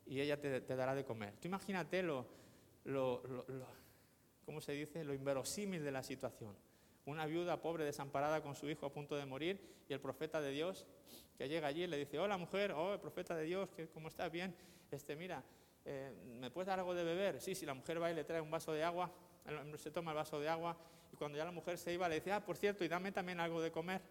[0.07, 1.35] y ella te, dará de comer.
[1.39, 2.25] Tú imagínate lo,
[2.85, 3.21] lo,
[4.47, 5.03] ¿cómo se dice?
[5.03, 6.55] Lo inverosímil de la situación.
[7.05, 10.49] Una viuda pobre, desamparada con su hijo a punto de morir y el profeta de
[10.49, 10.87] Dios
[11.39, 14.29] que llega allí y le dice, hola mujer, oh, profeta de Dios, ¿cómo estás?
[14.29, 14.53] Bien,
[14.91, 15.41] este, mira,
[15.85, 17.39] eh, ¿me puedes dar algo de beber?
[17.39, 19.09] Sí, si la mujer va y le trae un vaso de agua,
[19.77, 20.77] se toma el vaso de agua
[21.13, 23.39] y cuando ya la mujer se iba le dice, ah, por cierto, y dame también
[23.39, 24.01] algo de comer.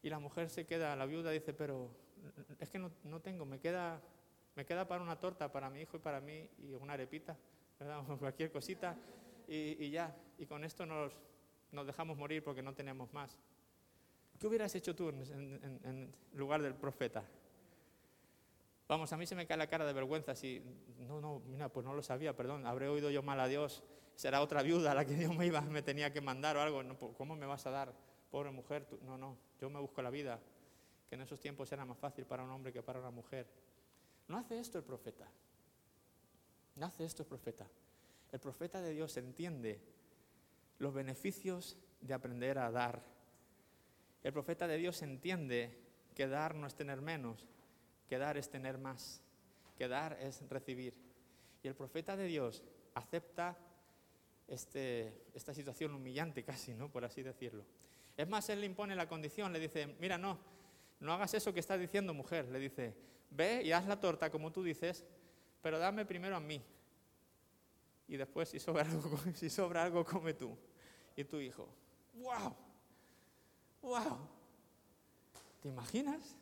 [0.00, 1.90] Y la mujer se queda, la viuda dice, pero
[2.60, 4.00] es que no, no tengo, me queda
[4.54, 7.36] me queda para una torta para mi hijo y para mí y una arepita,
[8.08, 8.96] o cualquier cosita
[9.48, 10.14] y, ya.
[10.38, 11.12] Y con esto nos,
[11.72, 13.38] nos, dejamos morir porque no tenemos más.
[14.42, 17.22] ¿Qué hubieras hecho tú en, lugar del profeta?
[18.88, 20.60] Vamos, a mí se me cae la cara de vergüenza si,
[20.98, 23.84] no, no, mira, pues no lo sabía, perdón, habré oído yo mal a Dios,
[24.16, 26.82] será otra viuda a la que Dios me, iba, me tenía que mandar o algo,
[26.98, 27.94] pues, ¿cómo me vas a dar?
[28.32, 30.40] Pobre mujer, no, no, yo me busco la vida,
[31.08, 33.46] que en esos tiempos era más fácil para un hombre que para una mujer.
[34.26, 35.28] No hace esto el profeta.
[36.74, 37.68] No hace esto el profeta.
[38.32, 39.80] El profeta de Dios entiende
[40.80, 43.21] los beneficios de aprender a dar.
[44.22, 45.76] El profeta de Dios entiende
[46.14, 47.46] que dar no es tener menos,
[48.08, 49.22] que dar es tener más,
[49.76, 50.94] que dar es recibir.
[51.62, 52.62] Y el profeta de Dios
[52.94, 53.56] acepta
[54.46, 56.90] este, esta situación humillante casi, ¿no?
[56.90, 57.64] por así decirlo.
[58.16, 60.38] Es más, él le impone la condición, le dice, mira, no,
[61.00, 62.48] no hagas eso que estás diciendo, mujer.
[62.48, 62.94] Le dice,
[63.30, 65.04] ve y haz la torta como tú dices,
[65.62, 66.62] pero dame primero a mí.
[68.08, 70.56] Y después, si sobra algo, si sobra algo come tú
[71.16, 71.68] y tu hijo.
[72.14, 72.54] ¡Wow!
[73.82, 74.18] ¡Wow!
[75.60, 76.36] ¿Te imaginas?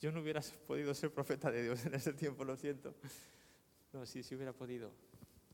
[0.00, 2.94] Yo no hubiera podido ser profeta de Dios en ese tiempo, lo siento.
[3.92, 4.90] No, sí, sí hubiera podido.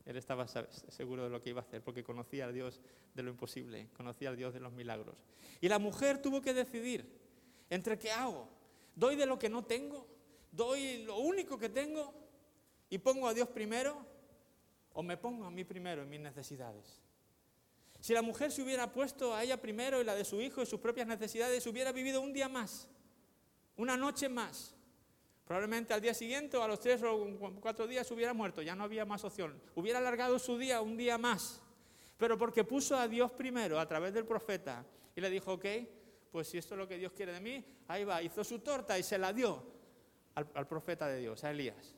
[0.05, 2.81] Él estaba seguro de lo que iba a hacer, porque conocía al Dios
[3.13, 5.15] de lo imposible, conocía al Dios de los milagros.
[5.61, 7.07] Y la mujer tuvo que decidir
[7.69, 8.49] entre qué hago.
[8.95, 10.13] ¿Doy de lo que no tengo?
[10.53, 12.13] doy lo único que tengo
[12.89, 14.05] y pongo a Dios primero
[14.93, 17.01] o me pongo a mí primero en mis necesidades.
[18.03, 20.65] Si la mujer se hubiera puesto a ella primero y la de su hijo y
[20.65, 22.89] sus propias necesidades, hubiera vivido un día más,
[23.77, 24.75] una noche más.
[25.45, 27.25] Probablemente al día siguiente o a los tres o
[27.61, 29.57] cuatro días hubiera muerto, ya no había más opción.
[29.73, 31.61] Hubiera alargado su día un día más.
[32.17, 34.85] Pero porque puso a Dios primero a través del profeta
[35.15, 35.65] y le dijo, ok,
[36.29, 38.99] pues si esto es lo que Dios quiere de mí, ahí va, hizo su torta
[38.99, 39.63] y se la dio
[40.35, 41.95] al, profeta de Dios, a Elías.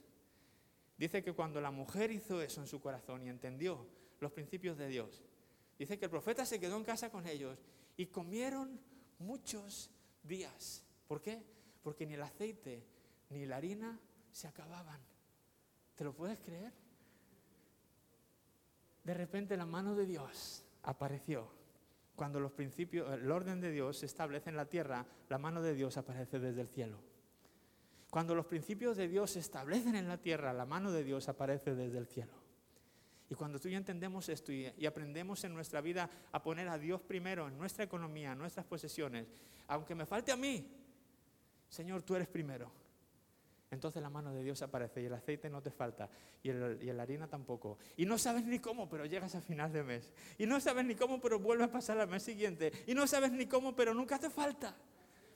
[0.99, 3.88] Dice que cuando la mujer hizo eso en su corazón y entendió
[4.20, 5.24] los principios de Dios,
[5.78, 7.57] dice que el profeta se quedó en casa con ellos
[7.97, 8.80] y comieron
[9.19, 9.91] muchos
[10.23, 10.84] días.
[11.07, 11.43] ¿Por qué?
[11.84, 12.86] Porque ni el aceite
[13.30, 13.99] ni la harina
[14.32, 14.99] se acababan.
[15.95, 16.73] ¿Te lo puedes creer?
[19.03, 21.47] De repente la mano de Dios apareció.
[22.15, 25.76] Cuando los principios, el orden de Dios se establece en la tierra, la mano de
[25.76, 26.99] Dios aparece desde el cielo.
[28.09, 31.76] Cuando los principios de Dios se establecen en la tierra, la mano de Dios aparece
[31.76, 32.45] desde el cielo.
[33.30, 37.01] Y cuando tú y entendemos esto y, aprendemos en nuestra vida a poner a Dios
[37.01, 39.28] primero en nuestra economía, en nuestras posesiones,
[39.67, 40.67] aunque me falte a mí,
[41.69, 42.71] Señor, tú eres primero.
[43.71, 46.07] Entonces la mano de Dios aparece y el aceite no te falta
[46.43, 47.80] y, y la harina tampoco.
[47.97, 50.13] Y no sabes ni cómo, pero llegas a final de mes.
[50.38, 52.71] Y no sabes ni cómo, pero vuelve a pasar al mes siguiente.
[52.86, 54.76] Y no sabes ni cómo, pero nunca te falta.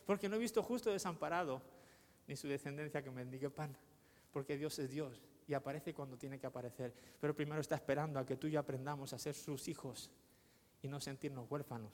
[0.05, 1.61] Porque no he visto justo desamparado
[2.27, 3.75] ni su descendencia que mendigue pan,
[4.31, 6.93] porque Dios es Dios y aparece cuando tiene que aparecer.
[7.19, 10.11] Pero primero está esperando a que tú y yo aprendamos a ser sus hijos
[10.83, 11.91] y no sentirnos huérfanos,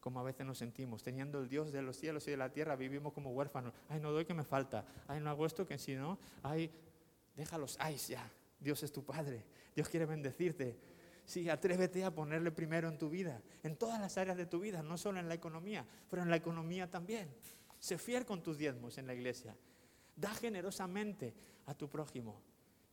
[0.00, 1.02] como a veces nos sentimos.
[1.02, 3.74] Teniendo el Dios de los cielos y de la tierra, vivimos como huérfanos.
[3.90, 4.86] Ay, no doy que me falta.
[5.06, 6.70] Ay, no hago esto que si no, ay,
[7.36, 8.32] déjalos, ay, ya.
[8.58, 9.44] Dios es tu Padre.
[9.76, 10.78] Dios quiere bendecirte.
[11.26, 14.82] Sí, atrévete a ponerle primero en tu vida, en todas las áreas de tu vida,
[14.82, 17.28] no solo en la economía, pero en la economía también.
[17.78, 19.54] Sé fiel con tus diezmos en la iglesia.
[20.16, 21.34] Da generosamente
[21.66, 22.40] a tu prójimo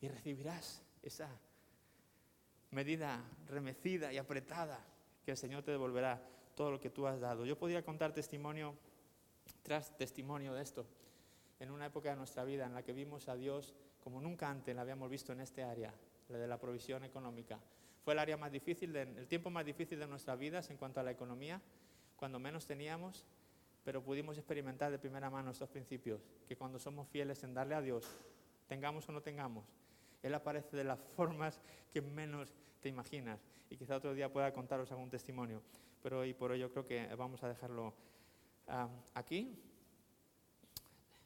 [0.02, 1.30] y recibirás esa
[2.72, 4.80] medida remecida y apretada
[5.24, 6.22] que el Señor te devolverá
[6.56, 7.46] todo lo que tú has dado.
[7.46, 8.76] Yo podría contar testimonio
[9.64, 10.86] tras testimonio de esto,
[11.60, 13.74] en una época de nuestra vida en la que vimos a Dios
[14.04, 15.94] como nunca antes la habíamos visto en este área,
[16.30, 17.60] la de la provisión económica.
[18.04, 21.04] Fue el área más difícil, el tiempo más difícil de nuestras vidas en cuanto a
[21.04, 21.62] la economía,
[22.16, 23.26] cuando menos teníamos,
[23.84, 27.82] pero pudimos experimentar de primera mano estos principios, que cuando somos fieles en darle a
[27.82, 28.06] Dios,
[28.68, 29.66] tengamos o no tengamos,
[30.22, 31.60] Él aparece de las formas
[31.92, 33.40] que menos te imaginas.
[33.70, 35.62] Y quizá otro día pueda contaros algún testimonio,
[36.02, 37.94] pero hoy por hoy yo creo que vamos a dejarlo
[38.68, 39.62] ah, aquí.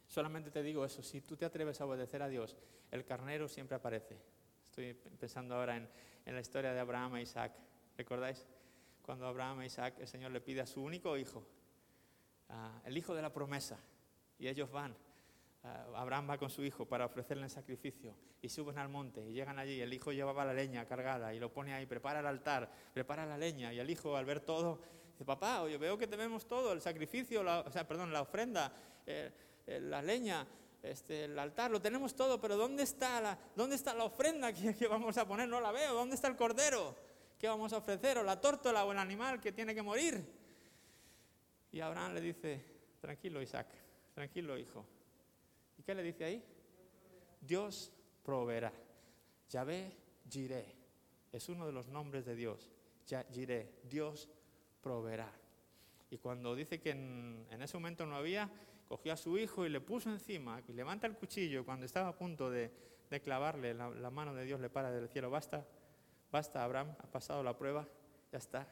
[0.08, 2.56] Solamente te digo eso, si tú te atreves a obedecer a Dios,
[2.92, 4.20] el carnero siempre aparece.
[4.66, 5.90] Estoy pensando ahora en,
[6.26, 7.54] la historia de Abraham e Isaac.
[7.98, 8.46] ¿Recordáis?
[9.02, 11.44] Cuando Abraham e Isaac, el Señor le pide a su único hijo,
[12.86, 13.80] el hijo de la promesa,
[14.38, 14.96] y ellos van.
[15.64, 19.58] Abraham va con su hijo para ofrecerle el sacrificio y suben al monte y llegan
[19.60, 19.80] allí.
[19.80, 23.38] El hijo llevaba la leña cargada y lo pone ahí, prepara el altar, prepara la
[23.38, 23.72] leña.
[23.72, 27.42] Y el hijo, al ver todo, dice: Papá, oye, veo que tenemos todo: el sacrificio,
[27.42, 28.74] o sea, perdón, la ofrenda,
[29.06, 29.32] eh,
[29.66, 30.46] eh, la leña,
[30.82, 34.76] este, el altar, lo tenemos todo, pero ¿dónde está la, dónde está la ofrenda que,
[34.76, 35.48] que vamos a poner?
[35.48, 35.94] No la veo.
[35.94, 36.94] ¿Dónde está el cordero?
[37.40, 38.18] ¿Qué vamos a ofrecer?
[38.18, 40.26] ¿O la tórtola o el animal que tiene que morir?
[41.72, 42.66] Y Abraham le dice,
[43.00, 43.68] tranquilo Isaac,
[44.14, 44.86] tranquilo hijo.
[45.78, 46.44] ¿Y qué le dice ahí?
[47.42, 47.92] Dios
[48.24, 48.72] proveerá.
[49.50, 49.96] Yahvé
[50.30, 50.76] Jireh
[51.32, 52.72] es uno de los nombres de Dios.
[53.32, 54.30] Jireh, Dios
[54.82, 55.32] proveerá.
[56.10, 58.50] Y cuando dice que en, ese momento no había,
[58.88, 62.16] cogió a su hijo y le puso encima, y levanta el cuchillo, cuando estaba a
[62.16, 62.72] punto de,
[63.24, 65.68] clavarle, la, la, mano de Dios le para del cielo, basta,
[66.32, 67.88] basta Abraham, ha pasado la prueba,
[68.32, 68.68] ya está,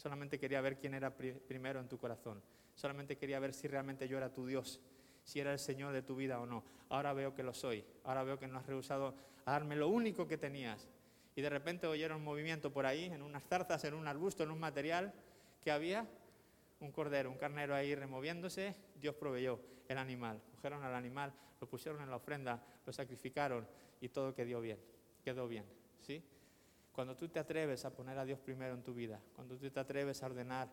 [0.00, 2.42] Solamente quería ver quién era primero en tu corazón.
[2.74, 4.80] Solamente quería ver si realmente yo era tu Dios,
[5.24, 6.64] si era el Señor de tu vida o no.
[6.88, 7.84] Ahora veo que lo soy.
[8.04, 9.14] Ahora veo que no has rehusado
[9.44, 10.88] a darme lo único que tenías.
[11.36, 14.58] Y de repente oyeron movimiento por ahí, en unas zarzas, en un arbusto, en un
[14.58, 15.12] material
[15.60, 16.06] que había
[16.80, 18.74] un cordero, un carnero ahí removiéndose.
[19.00, 20.40] Dios proveyó el animal.
[20.56, 23.66] Cogieron al animal, lo pusieron en la ofrenda, lo sacrificaron
[24.00, 24.78] y todo quedó bien.
[25.22, 25.64] Quedó bien.
[26.00, 26.22] ¿Sí?
[26.92, 29.80] Cuando tú te atreves a poner a Dios primero en tu vida, cuando tú te
[29.80, 30.68] atreves a ordenar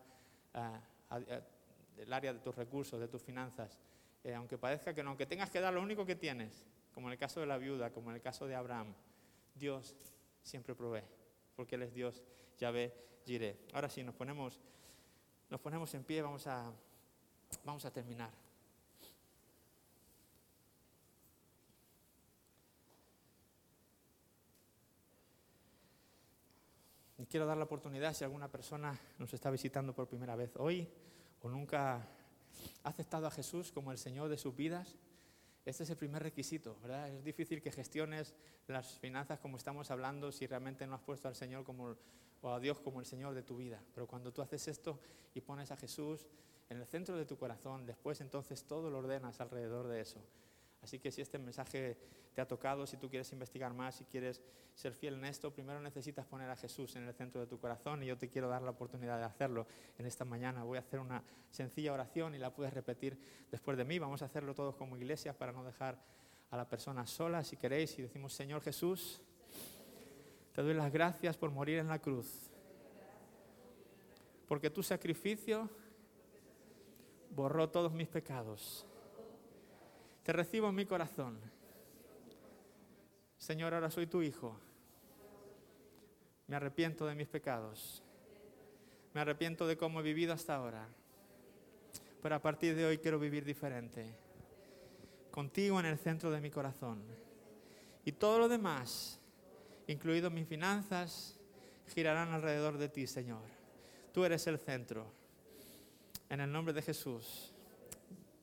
[1.96, 3.78] el área de tus recursos, de tus finanzas,
[4.24, 7.12] eh, aunque parezca que no, aunque tengas que dar lo único que tienes, como en
[7.12, 8.94] el caso de la viuda, como en el caso de Abraham,
[9.54, 9.94] Dios
[10.42, 11.04] siempre provee,
[11.54, 12.22] porque Él es Dios,
[12.58, 12.92] ya ve,
[13.24, 13.58] giré.
[13.72, 14.60] Ahora sí, nos ponemos,
[15.50, 16.72] nos ponemos en pie, vamos a,
[17.64, 18.30] vamos a terminar.
[27.18, 30.88] Y quiero dar la oportunidad si alguna persona nos está visitando por primera vez hoy
[31.42, 32.06] o nunca
[32.82, 34.96] ha aceptado a Jesús como el Señor de sus vidas.
[35.64, 37.08] Este es el primer requisito, ¿verdad?
[37.08, 38.34] Es difícil que gestiones
[38.66, 41.96] las finanzas como estamos hablando si realmente no has puesto al Señor como,
[42.40, 43.82] o a Dios como el Señor de tu vida.
[43.94, 44.98] Pero cuando tú haces esto
[45.34, 46.26] y pones a Jesús
[46.70, 50.22] en el centro de tu corazón, después entonces todo lo ordenas alrededor de eso.
[50.82, 51.96] Así que si este mensaje
[52.34, 54.40] te ha tocado, si tú quieres investigar más, si quieres
[54.74, 58.02] ser fiel en esto, primero necesitas poner a Jesús en el centro de tu corazón
[58.02, 59.66] y yo te quiero dar la oportunidad de hacerlo
[59.98, 60.62] en esta mañana.
[60.62, 63.18] Voy a hacer una sencilla oración y la puedes repetir
[63.50, 63.98] después de mí.
[63.98, 66.00] Vamos a hacerlo todos como iglesia para no dejar
[66.50, 69.20] a la persona sola, si queréis, y decimos, Señor Jesús,
[70.52, 72.50] te doy las gracias por morir en la cruz,
[74.46, 75.68] porque tu sacrificio
[77.30, 78.86] borró todos mis pecados
[80.28, 81.40] te recibo en mi corazón.
[83.38, 84.60] Señor, ahora soy tu hijo.
[86.46, 88.02] Me arrepiento de mis pecados.
[89.14, 90.86] Me arrepiento de cómo he vivido hasta ahora.
[92.20, 94.04] Pero a partir de hoy quiero vivir diferente.
[95.30, 97.02] Contigo en el centro de mi corazón.
[98.04, 99.18] Y todo lo demás,
[99.86, 101.38] incluido mis finanzas,
[101.94, 103.44] girarán alrededor de ti, Señor.
[104.12, 105.10] Tú eres el centro.
[106.28, 107.54] En el nombre de Jesús.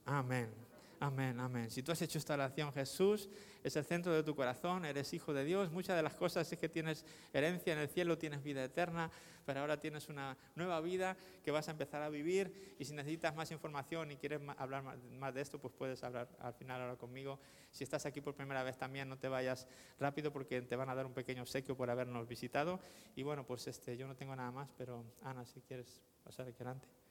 [0.03, 0.64] Amén.
[1.05, 1.69] Amén, amén.
[1.69, 3.29] Si tú has hecho esta oración, Jesús
[3.63, 5.71] es el centro de tu corazón, eres hijo de Dios.
[5.71, 9.11] Muchas de las cosas es que tienes herencia en el cielo, tienes vida eterna,
[9.45, 12.75] pero ahora tienes una nueva vida que vas a empezar a vivir.
[12.79, 14.81] Y si necesitas más información y quieres hablar
[15.19, 17.39] más de esto, pues puedes hablar al final ahora conmigo.
[17.69, 19.67] Si estás aquí por primera vez también, no te vayas
[19.99, 22.79] rápido porque te van a dar un pequeño obsequio por habernos visitado.
[23.15, 26.55] Y bueno, pues este, yo no tengo nada más, pero Ana, si quieres pasar aquí
[26.63, 27.04] adelante.